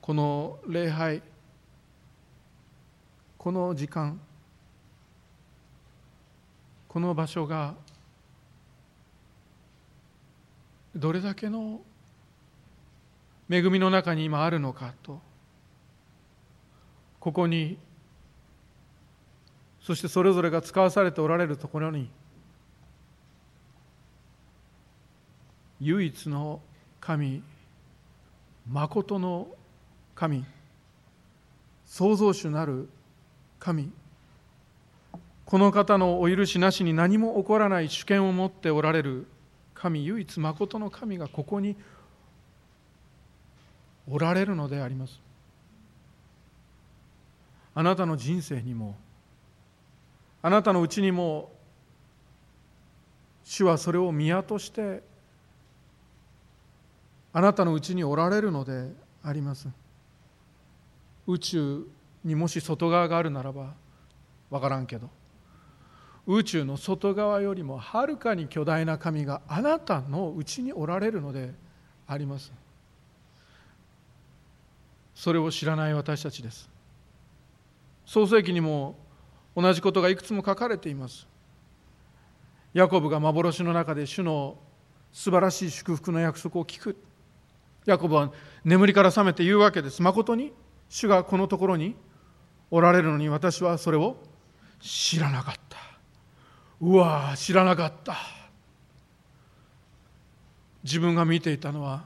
[0.00, 1.22] この礼拝
[3.38, 4.20] この時間
[6.94, 7.74] この場所が
[10.94, 11.80] どれだけの
[13.50, 15.20] 恵みの中に今あるのかと
[17.18, 17.78] ここに
[19.80, 22.08] そしてそれぞれが使わされておられるところに
[25.80, 26.60] 唯一の
[27.00, 27.42] 神
[28.70, 29.48] まことの
[30.14, 30.44] 神
[31.86, 32.88] 創造主なる
[33.58, 33.90] 神
[35.46, 39.26] この方のお許しなしに何も起こらない主権を持っておられる
[39.74, 41.76] 神唯一まことの神がここに
[44.10, 45.20] おられるのであります。
[47.74, 48.96] あなたの人生にも
[50.42, 51.50] あなたのうちにも
[53.42, 55.02] 主はそれを宮として
[57.32, 58.90] あなたのうちにおられるので
[59.22, 59.68] あります。
[61.26, 61.86] 宇宙
[62.22, 63.74] にもし外側があるならば
[64.50, 65.10] 分からんけど。
[66.26, 71.52] 宇宙の外側よりもはるかに巨大な神があなたのうちにおられるので
[72.06, 72.52] あります。
[75.14, 76.68] それを知らない私たちです。
[78.06, 78.96] 創世記にも
[79.56, 81.26] 同じことがいくつも書かれています。
[82.72, 84.56] ヤコブが幻の中で主の
[85.12, 86.96] 素晴らしい祝福の約束を聞く。
[87.86, 88.32] ヤコブは
[88.64, 90.02] 眠りから覚めて言うわけです。
[90.02, 90.52] 誠に？
[90.88, 91.94] 主がこのところに
[92.70, 94.16] おられるのに私はそれを
[94.80, 95.63] 知らなかった。
[96.84, 98.14] うわ知らなかった。
[100.82, 102.04] 自分が見ていたのは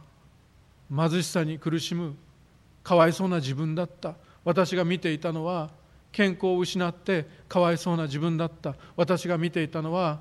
[0.94, 2.14] 貧しさに苦しむ
[2.84, 4.14] かわいそうな自分だった。
[4.44, 5.70] 私が見ていたのは
[6.12, 8.76] 健康を失ってかわいそうな自分だった。
[8.94, 10.20] 私が見ていたのは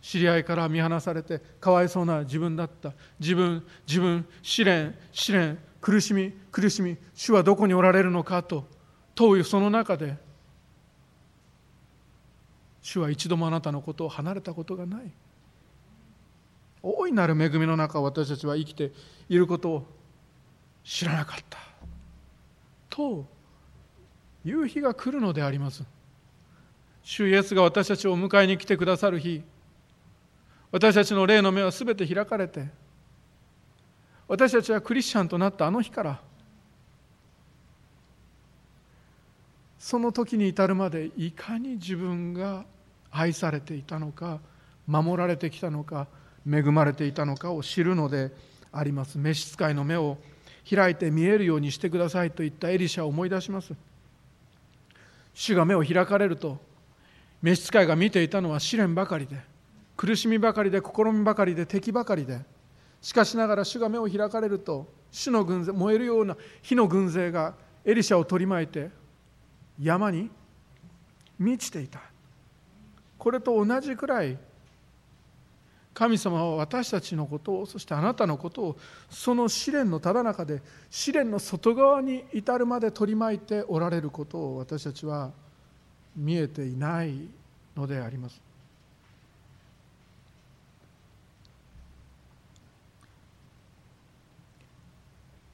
[0.00, 2.94] 知り合いから見放されてかわいそうな自分だった。
[3.20, 8.66] 自分自分試練試練苦しみ苦しみ主はどこにおられるのかと
[9.14, 10.16] 問うその中で
[12.84, 15.10] 主は一度もあなたのことを離れたことがない。
[16.82, 18.92] 大いなる恵みの中私たちは生きて
[19.30, 19.86] いることを
[20.84, 21.58] 知らなかった。
[22.90, 23.24] と
[24.44, 25.82] いう日が来るのであります。
[27.02, 29.42] 主イエスが私たちを迎えに来てくださる日。
[30.70, 32.68] 私たちの霊の目は全て開かれて。
[34.28, 36.20] 私たちはクリスチャンとなったあの日から。
[39.78, 42.66] その時に至るまでいかに自分が
[43.14, 44.40] 愛されていたのか
[44.86, 46.08] 守られてきたのか
[46.46, 48.32] 恵まれていたのかを知るので
[48.72, 49.18] あります。
[49.18, 50.18] 召使いの目を
[50.68, 53.72] 開いて見えるようにしてくださいといったエリシャを思い出します。
[55.32, 56.60] 主が目を開かれると
[57.40, 59.36] 召使いが見ていたのは試練ばかりで
[59.96, 62.40] 苦しみばかりで試みばかりで敵ばかりで。
[63.00, 68.90] しかしながら主が目を開かれると主の軍勢燃えるような火の軍勢がエリシャを取り巻いて
[69.78, 70.30] 山に
[71.38, 72.13] 満ちていた。
[73.24, 74.36] これと同じくらい
[75.94, 78.76] 神様は私たちのことをそしてあなたのことを
[79.08, 80.60] その試練のただ中で
[80.90, 85.30] 試練の外側に至るまで取り巻いておられることを私たちは
[86.14, 87.14] 見えていない
[87.74, 88.38] のであります。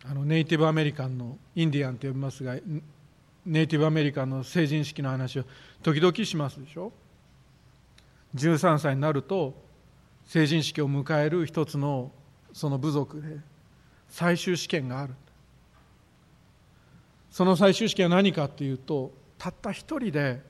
[0.06, 2.56] あのネイティブアメリカンのインディアンと呼びますが
[3.46, 5.44] ネイティブアメリカンの成人式の話を
[5.84, 6.90] 時々しますでしょ？
[8.34, 9.54] 13歳になると
[10.24, 12.12] 成人式を迎える一つの
[12.52, 13.38] その部族で
[14.08, 15.14] 最終試験がある。
[17.30, 20.40] その最終試験は何かというとたった一人で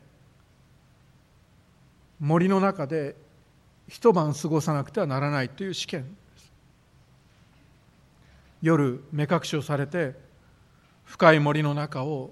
[2.18, 3.16] 森の中で
[3.88, 6.02] 一晩過ごさなくてはならないという試験。
[6.34, 6.52] です
[8.62, 10.14] 夜目隠しをされて
[11.04, 12.30] 深い森の中を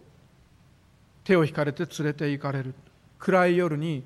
[1.24, 2.74] 手を引かれて連れて行かれる。
[3.18, 4.04] 暗い夜に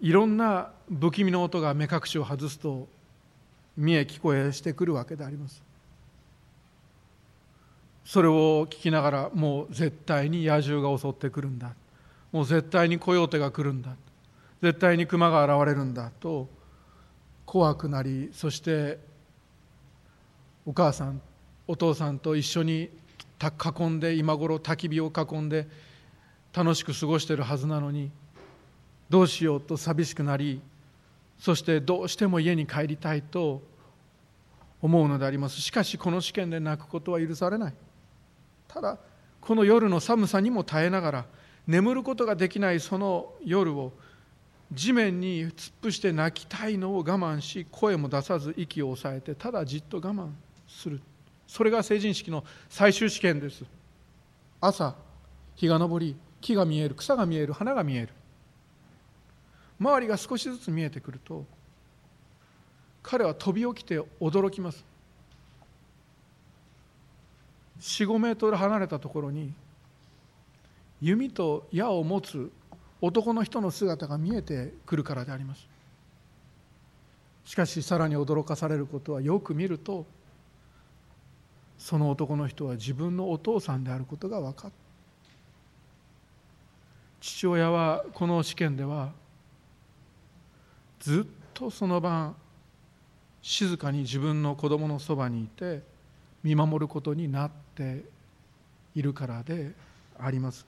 [0.00, 2.86] いろんな不気味な音が目隠しを外すと
[3.76, 5.62] 見え聞こえしてくるわけであります。
[8.04, 11.72] それを聞きながらもう絶対に野獣が襲ってくるんだ。
[12.32, 13.96] もう絶対にコヨーテが来るんだ。
[14.64, 16.48] 絶対に熊が現れるんだと
[17.44, 18.98] 怖くなりそして
[20.64, 21.20] お母さん
[21.68, 22.88] お父さんと一緒に
[23.42, 25.66] 囲んで今頃焚き火を囲んで
[26.54, 28.10] 楽しく過ごしてるはずなのに
[29.14, 30.60] どうしようと寂しくなり
[31.38, 33.62] そしてどうしても家に帰りたいと
[34.82, 35.60] 思うのであります。
[35.60, 37.74] しかしこの試験で泣くことは許されない。
[38.66, 38.98] ただ
[39.40, 41.26] この夜の寒さにも耐えながら
[41.68, 43.92] 眠ることができないその夜を
[44.72, 50.30] 地面に突っ伏して泣きたいのを我慢し声も出さず息を抑えてただじっと我慢
[50.66, 51.00] する。
[51.46, 53.62] それが成人式の最終試験です。
[54.60, 54.96] 朝
[55.54, 58.08] 日が昇り木が見える草が見える花が見える。
[59.78, 61.44] 周りが少しずつ見えてくると
[63.02, 64.84] 彼は飛び起きて驚きます。
[67.80, 69.52] 45メートル離れたところに
[71.02, 72.50] 弓と矢を持つ
[73.02, 75.66] 男の人の姿が見えてくるからであります。
[77.44, 80.06] しかしさらに驚かされることはよく見ると
[81.78, 84.76] その男の人は自分のお父さんであることが分かった
[87.20, 89.12] 父親はこの試験では
[91.04, 92.34] ずっとその晩
[93.42, 95.82] 静かに自分の子供のそばにいて
[96.42, 98.02] 見守ることになって
[98.94, 99.72] いるからで
[100.18, 100.66] あります。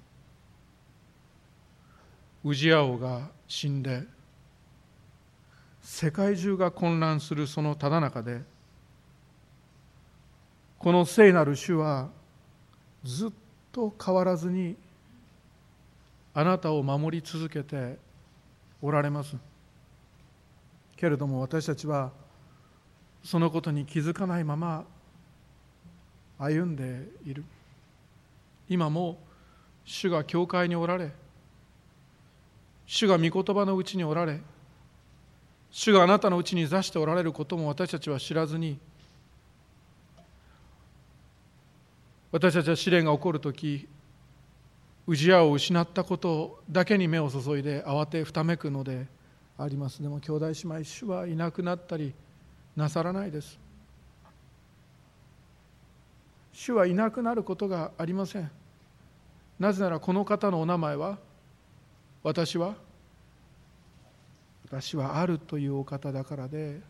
[2.45, 4.03] ウジヤ王が死んで
[5.81, 8.43] 世界中が混乱するそのただ中で
[10.79, 12.11] この聖なる主は
[13.03, 13.31] ずっ
[13.73, 14.77] と変わらずに
[16.35, 17.97] あなたを守り続けて
[18.83, 19.35] おられます。
[20.97, 22.11] けれども私たちは
[23.23, 24.85] そのことに気づかないまま
[26.39, 27.45] 歩んでいる。
[28.69, 29.19] 今も
[29.85, 31.13] 主が教会におられ
[32.87, 34.41] 主が御言葉のうちにおられ
[35.71, 38.79] 主があなたのうちに座しておられることも私たちは知らずに
[42.33, 43.89] 私たちは試練が起こる時
[45.07, 49.07] 氏家を失ったことだけに目を注いで慌てふためくので
[49.59, 50.03] あります。
[50.03, 52.13] でも兄弟姉妹主はいなくなったり
[52.75, 53.59] なさらないです。
[56.53, 58.51] 主はいなくなることがありません。
[59.59, 61.19] なぜならこの方のお名前は
[62.23, 62.75] 私は
[64.67, 66.81] 私はあるというお方だからで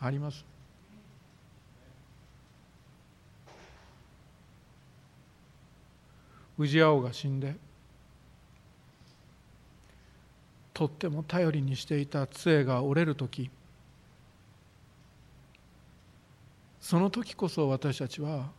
[0.00, 0.44] あります。
[6.56, 7.56] ウジアオが死んで
[10.74, 13.50] とっても頼りにしていた杖が折れる時
[16.80, 18.50] その時こそ私たちは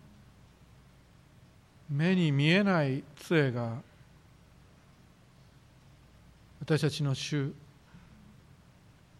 [1.89, 3.81] 目に見えない杖が
[6.59, 7.53] 私たちの主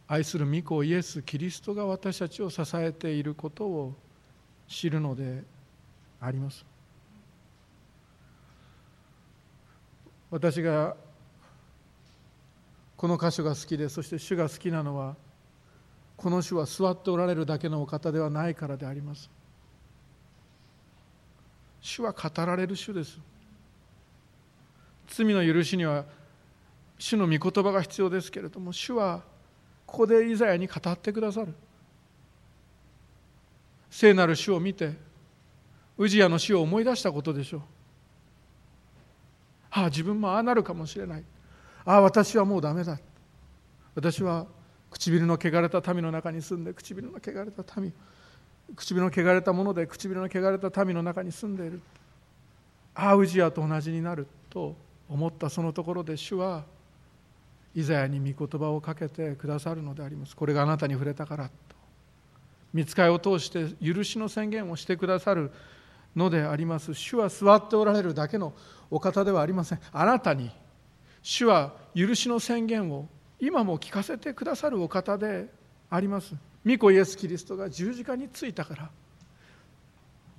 [0.08, 3.93] 愛する御子イエス・キリストが私たちを支えていることを
[4.67, 5.43] 知るので
[6.19, 6.65] あります。
[10.32, 10.95] 私が
[12.98, 15.16] この箇所が好きでそして主が好きなのは
[16.16, 19.30] この主は座っておられるだけのお方ではないからであります。
[21.82, 23.20] 主は語られる主です。
[25.08, 26.06] 罪の許しには
[26.98, 29.22] 主の御言葉が必要ですけれども主は
[29.86, 31.54] ここでイザヤに語ってくださる。
[33.89, 34.93] 聖なる主を見て
[35.98, 37.62] ウジヤの死を思い出したことでしょう。
[39.72, 41.24] ああ自分もああなるかもしれない。
[41.86, 42.99] ああ私はもうダメだ。
[43.93, 44.45] 私は
[44.91, 47.93] 唇の汚れた民の中に住んで唇の汚れた民。
[48.75, 51.81] 唇の汚れたもので唇の汚れた民の中に住んでいる。
[52.95, 54.75] ああウジヤと同じになると
[55.09, 56.63] 思ったそのところで主は
[57.75, 60.36] イザヤに御言葉をかけてくださるのであります。
[60.36, 61.51] これがあなたに触れたからと。
[62.73, 65.51] 見つかりを通して許しの宣言をしてくださる
[66.15, 66.93] のであります。
[66.93, 68.53] 主は座っておられるだけの
[68.89, 69.79] お方ではありません。
[69.91, 70.49] あなたに
[71.28, 73.09] 主は許しの宣言を
[73.39, 75.49] 今も聞かせてくださるお方で
[75.89, 76.36] あります。
[76.63, 78.89] 御子イエス・キリストが十字架についたから。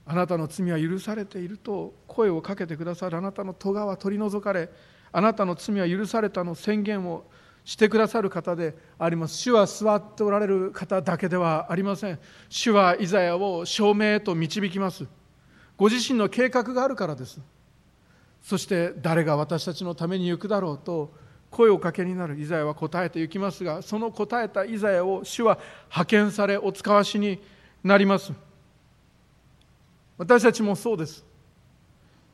[0.06, 3.16] あなたの罪は許されていると声をかけてくださる。
[3.16, 4.70] あなたの咎は取り除かれ。
[5.10, 7.24] あなたの罪は許されたの宣言を
[7.64, 9.38] してくださる方であります。
[9.38, 12.18] 主は座っておられる方だけではありません。
[12.48, 15.04] 主はイザヤを証明へと導きます。
[15.76, 17.40] ご自身の計画があるからです。
[18.46, 21.12] そして誰が私たちのために行くだろうと
[21.50, 27.40] 声をかけになるイザヤは答えて行きますがその答えたイザヤを主は派遣されお使わしに
[27.82, 28.32] なります。
[30.16, 31.24] 私たちもそうです。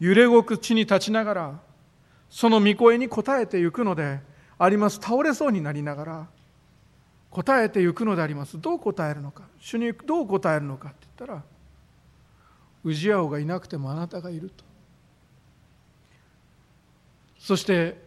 [0.01, 1.61] 揺れ動く地に立ちながら
[2.29, 4.21] その御声に応えていくので
[4.59, 4.97] あります。
[5.01, 6.27] 倒れそうになりながら
[7.31, 8.61] 答えていくのであります。
[8.61, 9.45] どう答えるのか。
[9.59, 11.43] 主にどう答えるのかって言ったら
[12.85, 14.72] ウジヤオがいなくてもあなたがいると。
[17.43, 18.01] そして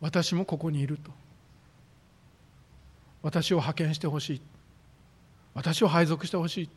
[0.00, 1.12] 私もここにいると。
[3.22, 4.40] 私を派遣してほしい。
[5.54, 6.68] 私を配属してほしい。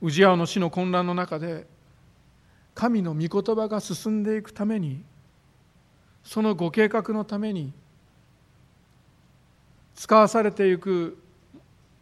[0.00, 1.66] ウジヤオの死の混乱の中で
[2.74, 5.04] 神の御言葉が進んでいくために
[6.24, 7.74] そのご計画のために
[9.94, 11.22] 使わされていく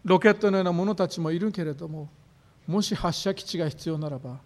[0.05, 2.09] ロケットのような者たちもいるけれども
[2.69, 4.39] もし発射基地が必要ならば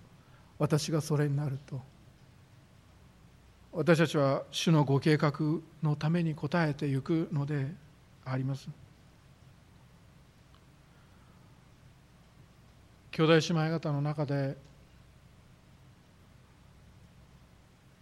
[0.58, 1.93] 私がそれになると。
[3.76, 5.32] 私たちは主のご計画
[5.82, 7.66] のために応えていくので
[8.24, 8.68] あります。
[13.10, 14.56] 兄弟姉妹方の中で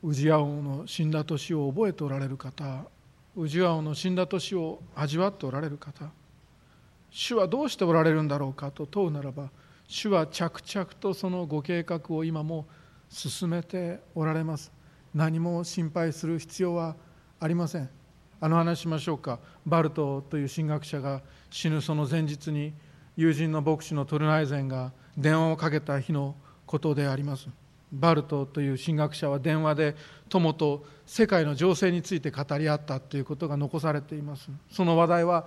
[0.02, 2.84] ウジヤ王の死んだ年を覚えておられる方
[3.36, 6.10] ウジヤ王の死んだ年を味わっておられる方
[7.10, 9.50] 主はどうしておられるんだろうかと問うならば
[9.86, 12.66] 主は着々とそのご計画を今も
[13.08, 14.81] 進めておられます。
[15.14, 16.96] 何も心配する必要は
[17.38, 17.88] ありません。
[18.40, 19.38] あの話しましょうか。
[19.66, 22.72] バルトという神学者が死ぬその前日に
[23.16, 26.34] 友人の牧師のトルナイゼンが電話をかけた日の
[26.66, 27.48] ことであります。
[27.92, 29.96] バルトという神学者は電話で
[30.30, 34.48] 友と世界の情勢について語り合ったということが残されています。
[34.70, 35.46] その話題は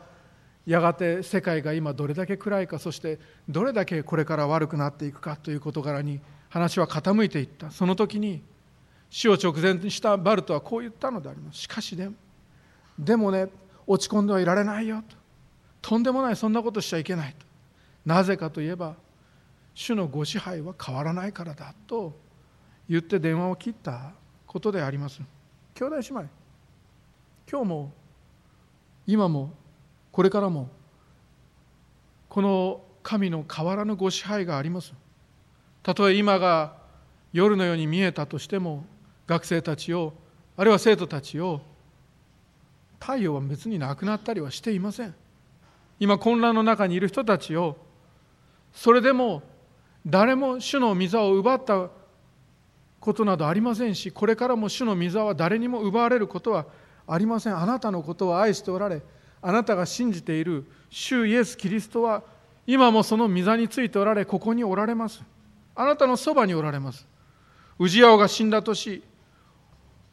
[0.68, 7.72] やがて世界が今どれだけ暗いかそしてどれだけこれから悪くなっていくかという事柄に話は傾いていった。
[7.72, 8.44] その時に
[9.16, 11.60] 死を直前にしたバルトはこう言ったのであります。
[11.60, 12.16] しかしでも
[13.00, 13.48] でもね
[13.88, 15.16] 落ち込んではいられないよと。
[15.82, 17.46] とんでもないそんなことしちゃいけないと。
[18.06, 18.98] なぜかといえば
[19.74, 22.14] 主のご支配は変わらないからだと
[22.90, 24.12] 言って電話を切った
[24.46, 25.22] ことであります。
[25.76, 26.26] 兄弟姉妹
[27.50, 27.94] 今日も
[29.08, 29.54] 今も
[30.12, 30.68] これからも
[32.28, 34.92] この神の変わらぬご支配があります。
[35.84, 36.76] たとえ今が
[37.32, 38.84] 夜のように見えたとしても
[39.28, 40.14] 学生たちを
[40.58, 41.62] あるいは生徒たちを
[43.00, 45.14] 太陽は別になくなったりはしていません。
[46.00, 47.78] 今混乱の中にいる人たちを
[48.74, 49.44] それでも
[50.06, 51.90] 誰も主の御座を奪った
[53.00, 56.66] ことなどありませんしこれからも主の御座は誰にも奪われることは
[57.08, 57.58] ありません。
[57.58, 59.02] あなたのことを愛しておられ
[59.42, 62.24] あなたが信じている主イエス・キリストは
[62.66, 65.22] 今もその御座についておられここにおられます。
[65.76, 67.06] あなたのそばにおられます。
[67.78, 69.04] ウジヤオが死んだ年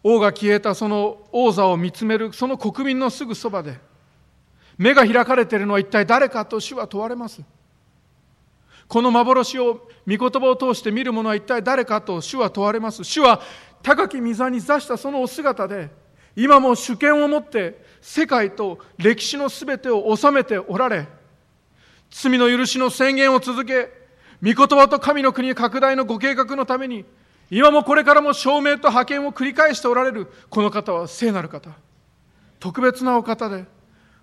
[0.03, 3.78] 王が消えたその王座を見つめるその国民のすぐそばで
[4.76, 7.42] 目が開かれているのは一体誰かと主は問われます。
[8.88, 13.05] この幻を御言葉を通して見る者は一体誰かと主は問われます。
[13.05, 13.40] 主は
[13.82, 15.90] 高き御座に座したそのお姿で
[16.34, 21.07] 今も主権を持って世界と歴史のすべてを治めておられ
[22.11, 23.90] 罪の許しの宣言を続け
[24.42, 27.05] 御言葉と神の国拡大のご計画のために
[27.55, 31.68] 今もこれからも証明と派遣を繰り返しておられるこの方は聖なる方。
[32.59, 33.66] 特別なお方で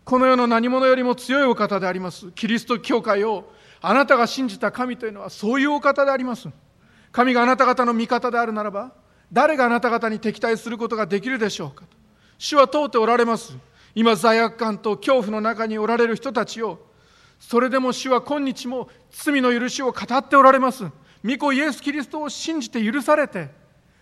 [0.03, 2.32] この世の何者よりも強いお方であります。
[2.32, 6.49] キリスト教会をあなたが信じた神というのはそういうお方であります。
[7.11, 8.93] 神があなた方の味方であるならば
[9.32, 11.86] 誰があなた方に敵対することができるでしょうか。
[11.86, 11.91] と
[12.39, 13.55] 主は問うておられます。
[13.93, 16.80] 今罪悪感と恐怖の中におられる人たちを
[17.39, 20.86] それでも主は今日も罪の許しを語っておられます。
[21.24, 23.49] 御子イエス・キリストを信じて許されて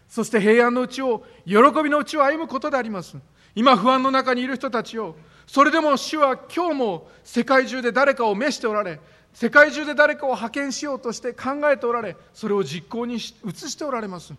[0.08, 3.18] そして平安のうちを喜びのうちを歩むことであります。
[3.56, 5.16] 今不安の中にいる人たちを
[5.48, 9.00] それでも主は今日も世界中で誰かを召しておられ
[9.34, 14.34] 世界中で誰かを派遣しようとして考えておられそれを実行に移しておられます。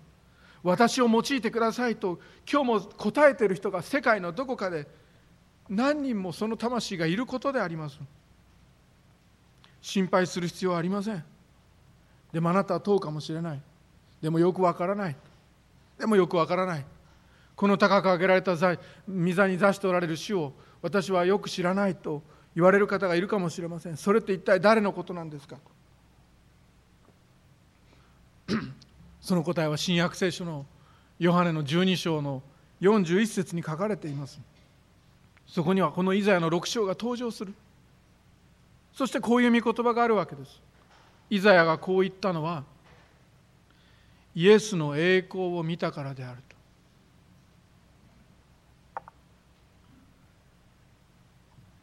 [0.63, 2.19] 私を用いてくださいと
[2.51, 4.87] 今日も答えている人が世界のどこかで
[5.69, 7.99] 何人もその魂がいることであります。
[9.81, 11.25] 心配する必要はありません。
[12.33, 13.63] でもあなたは問うかもしれない。
[14.21, 15.17] でもよくわからない。
[15.99, 16.85] でもよくわからない。
[17.57, 18.77] この高く上げられた座
[19.09, 22.23] 御座に座しておられる主を私はよく知らないと
[22.55, 23.97] 言われる方がいるかもしれません。
[23.97, 25.57] それって一体誰のことなんですか？
[29.21, 30.67] その答えは新約聖書の
[31.19, 32.43] ヨハネの12章の
[32.81, 34.41] 41節に書かれています。
[35.47, 37.55] そこにはこのイザヤの6章が登場する。
[38.93, 40.61] そしてこういう御言葉があるわけです。
[41.31, 42.65] イザヤがこう言ったのは
[44.35, 46.57] イエスの栄光を見たからであると。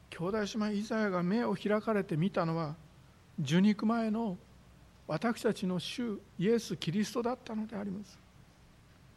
[0.10, 2.76] 兄弟姉妹イザヤが目を開かれて見たのは
[3.39, 4.38] 受肉前の
[5.08, 8.18] 私たちの主イエス・キリストだったのであります。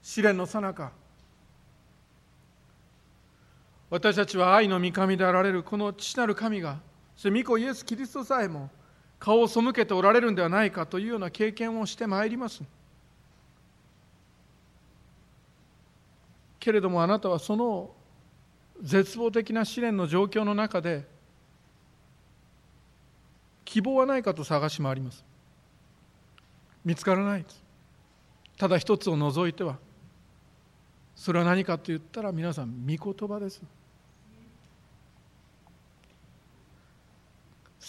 [0.02, 0.92] 試練のさなか
[3.90, 6.78] 私たちは愛の御神であられるこの父なる神が
[7.16, 8.70] そして御子イエス・キリストさえも
[9.18, 12.62] 顔を背けておられるんではないかというような経験をしてまいります。
[16.60, 17.90] けれどもあなたはその
[18.82, 21.06] 絶望的な試練の状況の中で
[23.64, 25.24] 希望はないかと探し回ります。
[26.84, 27.44] 見つからない
[28.56, 29.78] ただ一つを除いては
[31.14, 33.60] それは何かと言ったら皆さん御言葉です。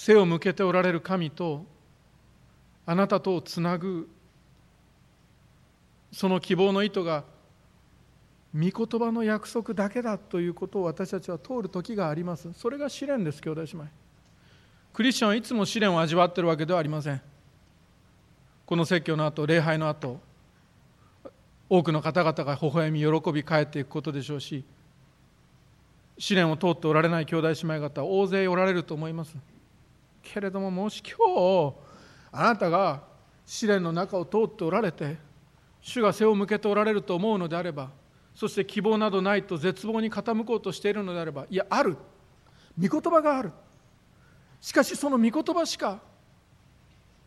[0.02, 1.66] 背を向けておられる神と
[2.86, 4.10] あなたとをつなぐ
[6.14, 7.26] その希望の意図が
[8.56, 12.50] 御言葉の約束だけだということを私たちは通る時があります。
[12.54, 13.86] それが試練です兄弟姉妹。
[14.94, 17.22] クリスチャンはいつも試練を味わってるわけではありません。
[18.66, 20.22] この説教の後礼拝の後
[21.68, 24.64] 多くの方々が微笑み喜び帰っていくことでしょうし
[26.18, 29.36] 試練を通っておられない兄弟姉妹方大勢おられると思います。
[30.22, 31.76] けれどももし今日
[32.32, 33.02] あなたが
[33.46, 35.18] 試練の中を通っておられて
[35.82, 37.90] 主が背を向けておられると思うのであれば
[38.40, 41.98] そして希望などないと絶望に傾こうとしているのであればいやある。
[42.80, 43.52] 御言葉がある。
[44.62, 46.00] しかしその御言葉しか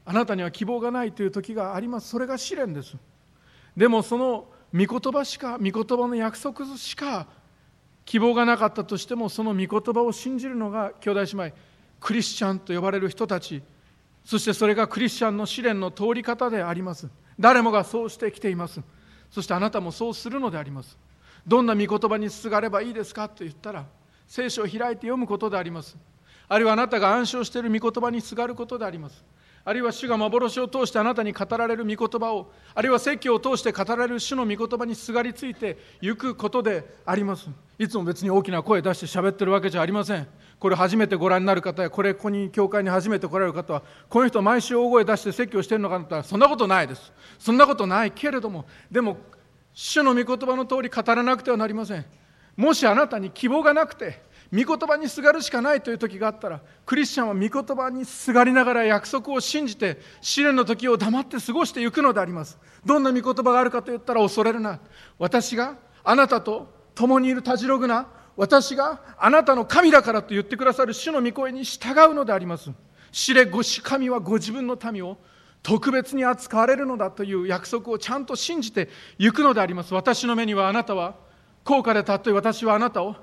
[0.04, 2.08] あなたには希望がないという時があります。
[2.08, 2.96] それが試練です。
[3.76, 7.26] でもその御言葉しか御言葉の約束しか
[8.06, 11.54] 希望がなかったとしてもその御言葉を信じるのが兄弟姉妹。
[12.02, 13.62] クリスチャンと呼ばれる人たち
[14.24, 17.08] そしてそれがクリスチャンの試練の通り方であります。
[17.40, 18.80] 誰もがそうしてきています。
[19.30, 20.98] そしてあなたもそうするのであります。
[21.46, 23.84] どんな御言葉にすがればいいですかと言ったら
[24.28, 25.96] 聖書を開いて読むことであります。
[26.48, 29.24] あるいはあなたが暗唱している御言葉にすがることであります。
[29.64, 37.48] あるいは主が幻を通してあなたに語られる御言葉をあるいは説教を通して語られる主の御言葉にすがりついていくことであります。
[37.78, 40.26] いつも別に大きな声出して喋ってるわけじゃありません。
[40.58, 47.12] これ初めてご覧になる方やこれここに教会に初めて来られる方はこの人毎週大声出して説教してるのかとったらそんなことないです。
[47.38, 49.16] そんなことないけれどもでも
[49.74, 52.04] 主の御言葉の通り語らなくてはなりません。
[52.56, 54.22] もしあなたに希望がなくて
[54.52, 64.78] 御言葉にすがるしかないという時があったらクリスチャンは御言葉にすがりながら約束を信じて試練の時を黙って過ごしていくのでありますどんな御言葉があるかと言ったら恐れるな
[65.18, 72.70] 私があなたと共にいるたじろぐな私があなたの神だからと言ってくださる主の御声に従うのであります。
[73.10, 75.18] 知れごし神はご自分の民を
[75.62, 78.88] 特別に扱われるのだという約束をちゃんと信じて
[79.18, 79.92] いくのであります。
[79.92, 81.16] 私の目にはあなたは
[81.62, 83.14] 高価でたとえ私はあなたを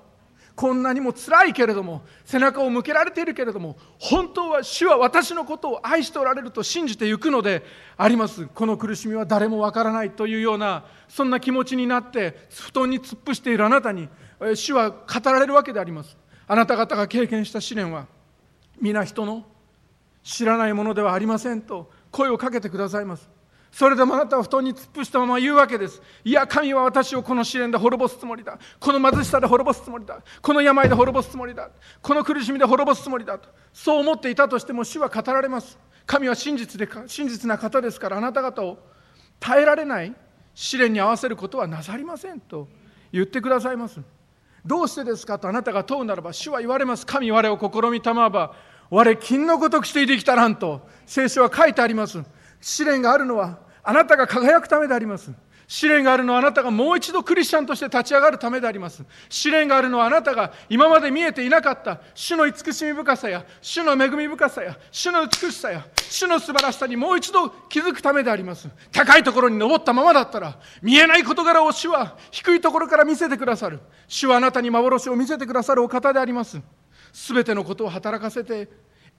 [0.60, 7.64] こんなにも辛いけれども背中を向けられているけれども本当は主は私のことを愛しておられると信じていくので
[7.95, 8.45] あります。
[8.47, 14.10] この苦しみは誰もわからないというようなそんな気持ちになって布団に突っ伏しているあなたに
[14.53, 14.97] 主は語
[15.32, 16.18] られるわけであります。
[16.45, 18.07] あなた方が経験した試練は
[18.82, 19.45] 皆人の
[20.24, 23.30] 知らないものではありませんと声をかけてくださいます。
[23.72, 26.02] それでもあなたは布団に突っ伏したまま言うわけです。
[26.24, 28.58] いや神は私をこの試練で滅ぼすつもりだ。
[28.80, 30.20] この貧しさで滅ぼすつもりだ。
[30.42, 31.70] この病で滅ぼすつもりだ。
[32.02, 33.38] この苦しみで滅ぼすつもりだ。
[33.38, 35.78] とそう思っていたとしても主は語られます。
[36.06, 38.80] 神は真実で真実な方ですからあなた方を
[39.40, 40.14] 耐えられない
[40.56, 42.68] 試練に合わせることはなさりませんと
[43.12, 44.02] 言ってくださいます。
[44.66, 45.40] どうしてですか？
[45.40, 47.06] とあなたが問うならば主は言われます。
[47.06, 48.56] 神我を試みたまば
[48.90, 52.24] 我金のごとくしていてきたらんと聖書は書いてあります。
[52.62, 55.32] 試練があるのはあなたが輝くためであります。
[55.72, 59.03] 試練があるのはあなたがもう一度クリスチャンとして立ち上がるためであります。
[59.30, 68.68] 試練があるのはあなたが今まで見えていなかった主の慈しみ深さや主の恵み深さや主の美しさや主の素晴らしさにもう一度気づくためであります。
[68.91, 73.80] 高いところに登ったままだったら見えない事柄を主は低いところから見せてくださる。
[74.07, 76.60] 主はあなたに幻を見せてくださるお方であります。
[77.14, 78.68] すべてのことを働かせて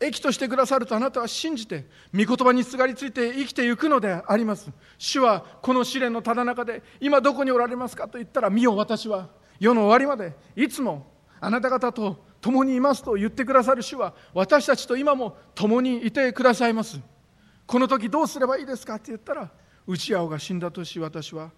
[0.00, 1.84] 益としてくださるとあなたは信じて
[2.14, 4.70] 御言葉にすがりついて生きていくのであります。
[4.96, 9.28] 主はこの試練のただ中で今どこにおられますかと言ったら見よ私は
[9.58, 10.34] 世の終わりまで。
[10.56, 11.06] いつも
[11.38, 13.82] あなた方と共にいますと言ってくださる。
[13.82, 16.98] 主は私たちと今も共にいてくださいます。
[17.66, 19.50] この時どうすればいいですかって言ったら
[19.86, 21.50] 内青が死んだ年私は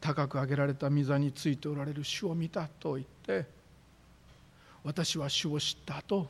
[0.00, 2.04] 高く上げられた御座についておられる。
[2.04, 3.44] 主を見たと言って
[4.84, 6.28] 私は主を知ったと。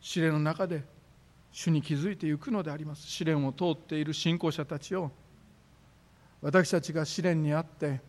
[0.00, 0.84] 試練の中で
[1.54, 3.06] 主に気づいていくのであります。
[3.06, 5.12] 試練を通っている信仰者たちを
[6.42, 8.00] 私たちが試練にあって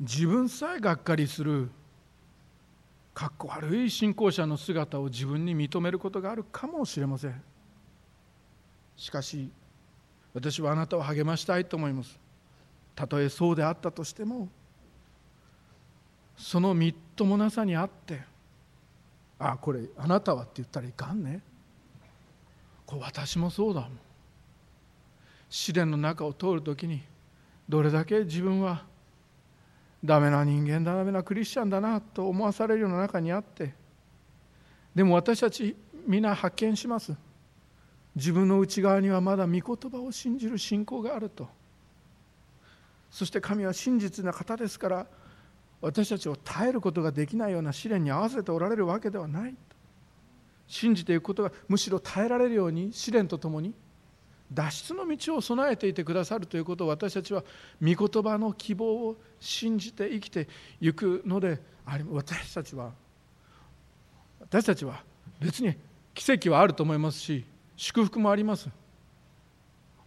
[0.00, 1.70] 自分さえがっかりする
[3.14, 7.42] かっこ悪い信仰者の姿を自分に認めることがあるかもしれません。
[8.96, 9.48] しかし
[10.34, 12.18] 私はあなたを励ましたいと思います。
[12.96, 14.48] たとえそうであったとしても
[16.36, 18.20] そのみっともなさにあって
[19.38, 21.40] あこれあなたはって言ったらいかんね。
[22.98, 23.90] 私もそうだもん。
[25.48, 27.02] 試練の中を通る時に
[27.68, 28.84] どれだけ自分は
[30.04, 33.72] ダメな人間だダメなクリスチャンだなと思わされるような中にあって
[34.94, 35.76] でも私たち
[36.06, 37.14] 皆発見します。
[38.14, 41.48] 自分の内側にはまだ御言葉を信じる信仰があると。
[43.10, 45.06] そして神は真実な方ですから
[45.80, 49.73] 私たちを耐えることができないような試練に合わせておられるわけではないと。
[50.66, 53.74] 信じていくことがむしろ耐えられるように試練とともに
[54.52, 57.42] 脱出の道を備えていてくださるということを私たちは
[57.82, 60.48] 御言葉の希望を信じて生きて
[60.80, 62.92] いくのであり私たちは
[64.40, 65.02] 私たちは
[65.40, 65.74] 別に
[66.14, 67.44] 奇跡はあると思いますし
[67.76, 68.68] 祝福もあります。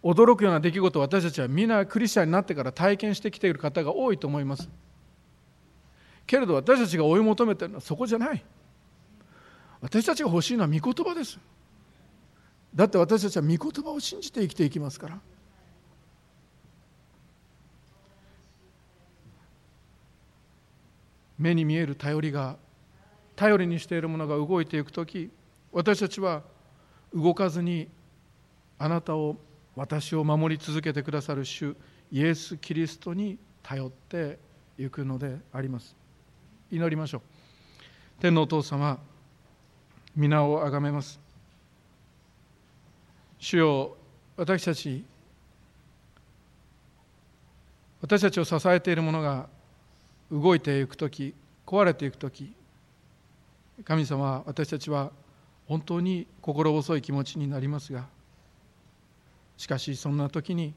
[0.02, 4.68] 驚くような出来事を私たちはみんなクリスチャンになってから体験してきている方が多いと思います。
[6.24, 8.44] けれど私たちが追い求めているのはそこじゃない。
[9.80, 11.38] 私たちが欲しいのは御言葉です。
[12.74, 15.18] だって私たちは御言葉を信じて生きていきますから。
[21.38, 22.56] 目に見える頼りが
[23.36, 25.30] 頼りにしているものが動いていく時
[25.70, 26.42] 私たちは
[27.14, 27.88] 動かずに
[28.78, 29.36] あなたを
[29.76, 31.76] 私を守り続けてくださる主
[32.10, 34.38] イエス・キリストに頼って
[34.76, 35.94] いくのであります。
[36.70, 37.20] 祈りましょう。
[38.20, 38.98] 天のお父様
[40.18, 41.20] 皆をあがめます。
[43.38, 43.96] 主よ
[44.36, 45.04] 私たち
[48.00, 49.48] 私たちを支えているものが
[50.32, 52.52] 動いていく時壊れていく時
[53.84, 55.12] 神様私たちは
[55.68, 58.06] 本当に心細い気持ちになりますが
[59.56, 60.74] しかしそんな時に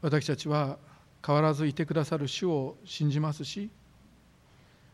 [0.00, 0.78] 私たちは
[1.22, 3.68] 変わらずいてくださる主を信じますし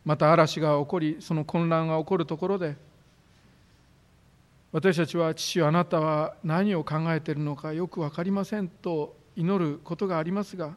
[0.05, 2.75] また嵐が起こりその混乱が起こるところで
[4.77, 10.77] 私たちは父あなたは何を考えているのかよく分かりませんと祈ることがありますが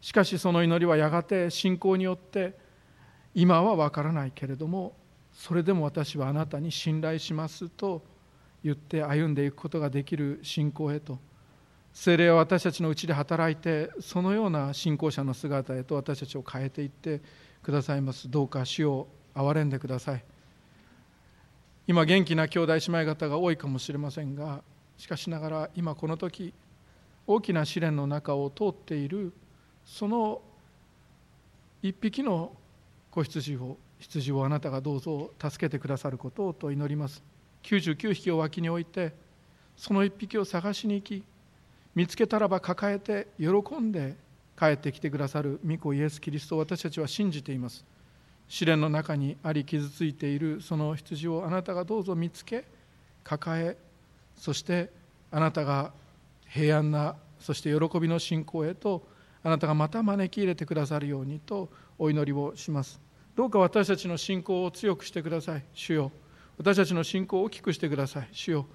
[0.00, 2.56] しかしその祈りはやがて信仰によって
[3.34, 4.96] 今は分からないけれども
[5.34, 8.02] それでも私はあなたに信頼しますと
[8.64, 11.18] 言って歩んでいくことができる信仰へと
[11.92, 17.20] 精霊は私たちのうちで働いてそのような信仰者の姿へと私たちを変えていって
[17.62, 18.30] くださいます。
[18.30, 20.24] どうか主を憐れんでください。
[21.86, 24.62] 今元気な兄弟姉妹方が多いかもしれませんが
[24.96, 26.54] しかしながら今この時
[27.26, 29.32] 大きな試練の中を通っている
[29.84, 30.40] その
[31.82, 32.52] 一匹の
[33.10, 37.22] 子羊を羊をあなたがどうぞ助けてくださることをと祈ります。
[37.62, 39.14] 99匹を脇に置いて
[39.76, 41.24] その1匹を探しに行き
[41.94, 44.16] 見つけたらば抱えて喜んで
[44.58, 47.84] 帰ってきてくださる御子イエス・キリストを私たちは信じています。
[48.48, 52.64] 試練の中にあり傷ついているその羊をあなたがどうぞ見つけ
[53.22, 53.76] 抱え
[54.36, 54.90] そして
[55.30, 55.92] あなたが
[56.48, 59.06] 平安なそして喜びの信仰へと
[59.42, 61.68] あなたがまた招き入れてくださるようにと
[61.98, 63.00] お祈りをします。
[63.36, 65.64] どうか私たちの信仰を強くしてください。
[65.74, 66.12] 主よ。
[66.56, 68.28] 私たちの信仰を大きくしてください。
[68.32, 68.66] 主よ。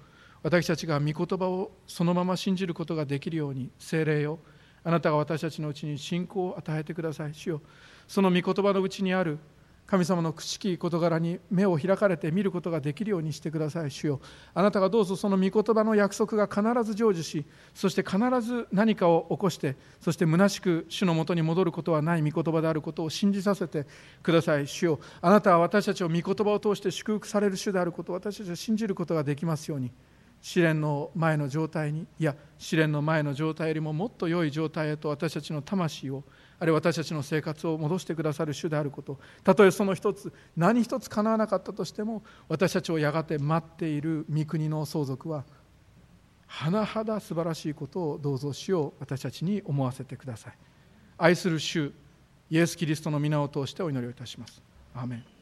[0.42, 4.38] 私たちが御言葉をそのまま信じることができるように精霊よ。
[4.84, 7.34] あなたが私たちのうちに信仰を与えてください。
[7.34, 7.62] 主よ。
[8.06, 9.38] その御言葉のうちにある
[9.90, 13.90] 神様の朽ちき事柄に目を開かれて見ることができるようにしてください。
[13.90, 14.20] 主よ。
[14.54, 23.84] あなたがどうぞその御言葉の約束が必ず成就しそして必ず何かを起こしてそして虚しく主のもとに戻ることはない御言葉であることを信じさせて
[24.22, 24.68] ください。
[24.68, 25.00] 主よ。
[25.20, 29.90] あなたは私たちを御言葉を通して祝福される主であることを私たちは信じることができますように。
[30.40, 36.24] 試練の前の状態にいや試練の前の状態よりももっと良い状態へと私たちの魂を
[36.60, 39.18] あるいは私たちの生活を戻してくださる主であること。
[39.42, 45.44] たとえその一つ何一つ叶わなかったとしても私たちをやがて待っている御国の相続は
[46.46, 50.52] 甚だ素晴らしいことをどうぞ主を私たちに思わせてください。
[51.16, 51.92] 愛する主
[52.50, 54.62] イエス・キリストの皆を通してお祈りをいたします。
[54.94, 55.39] アーメン。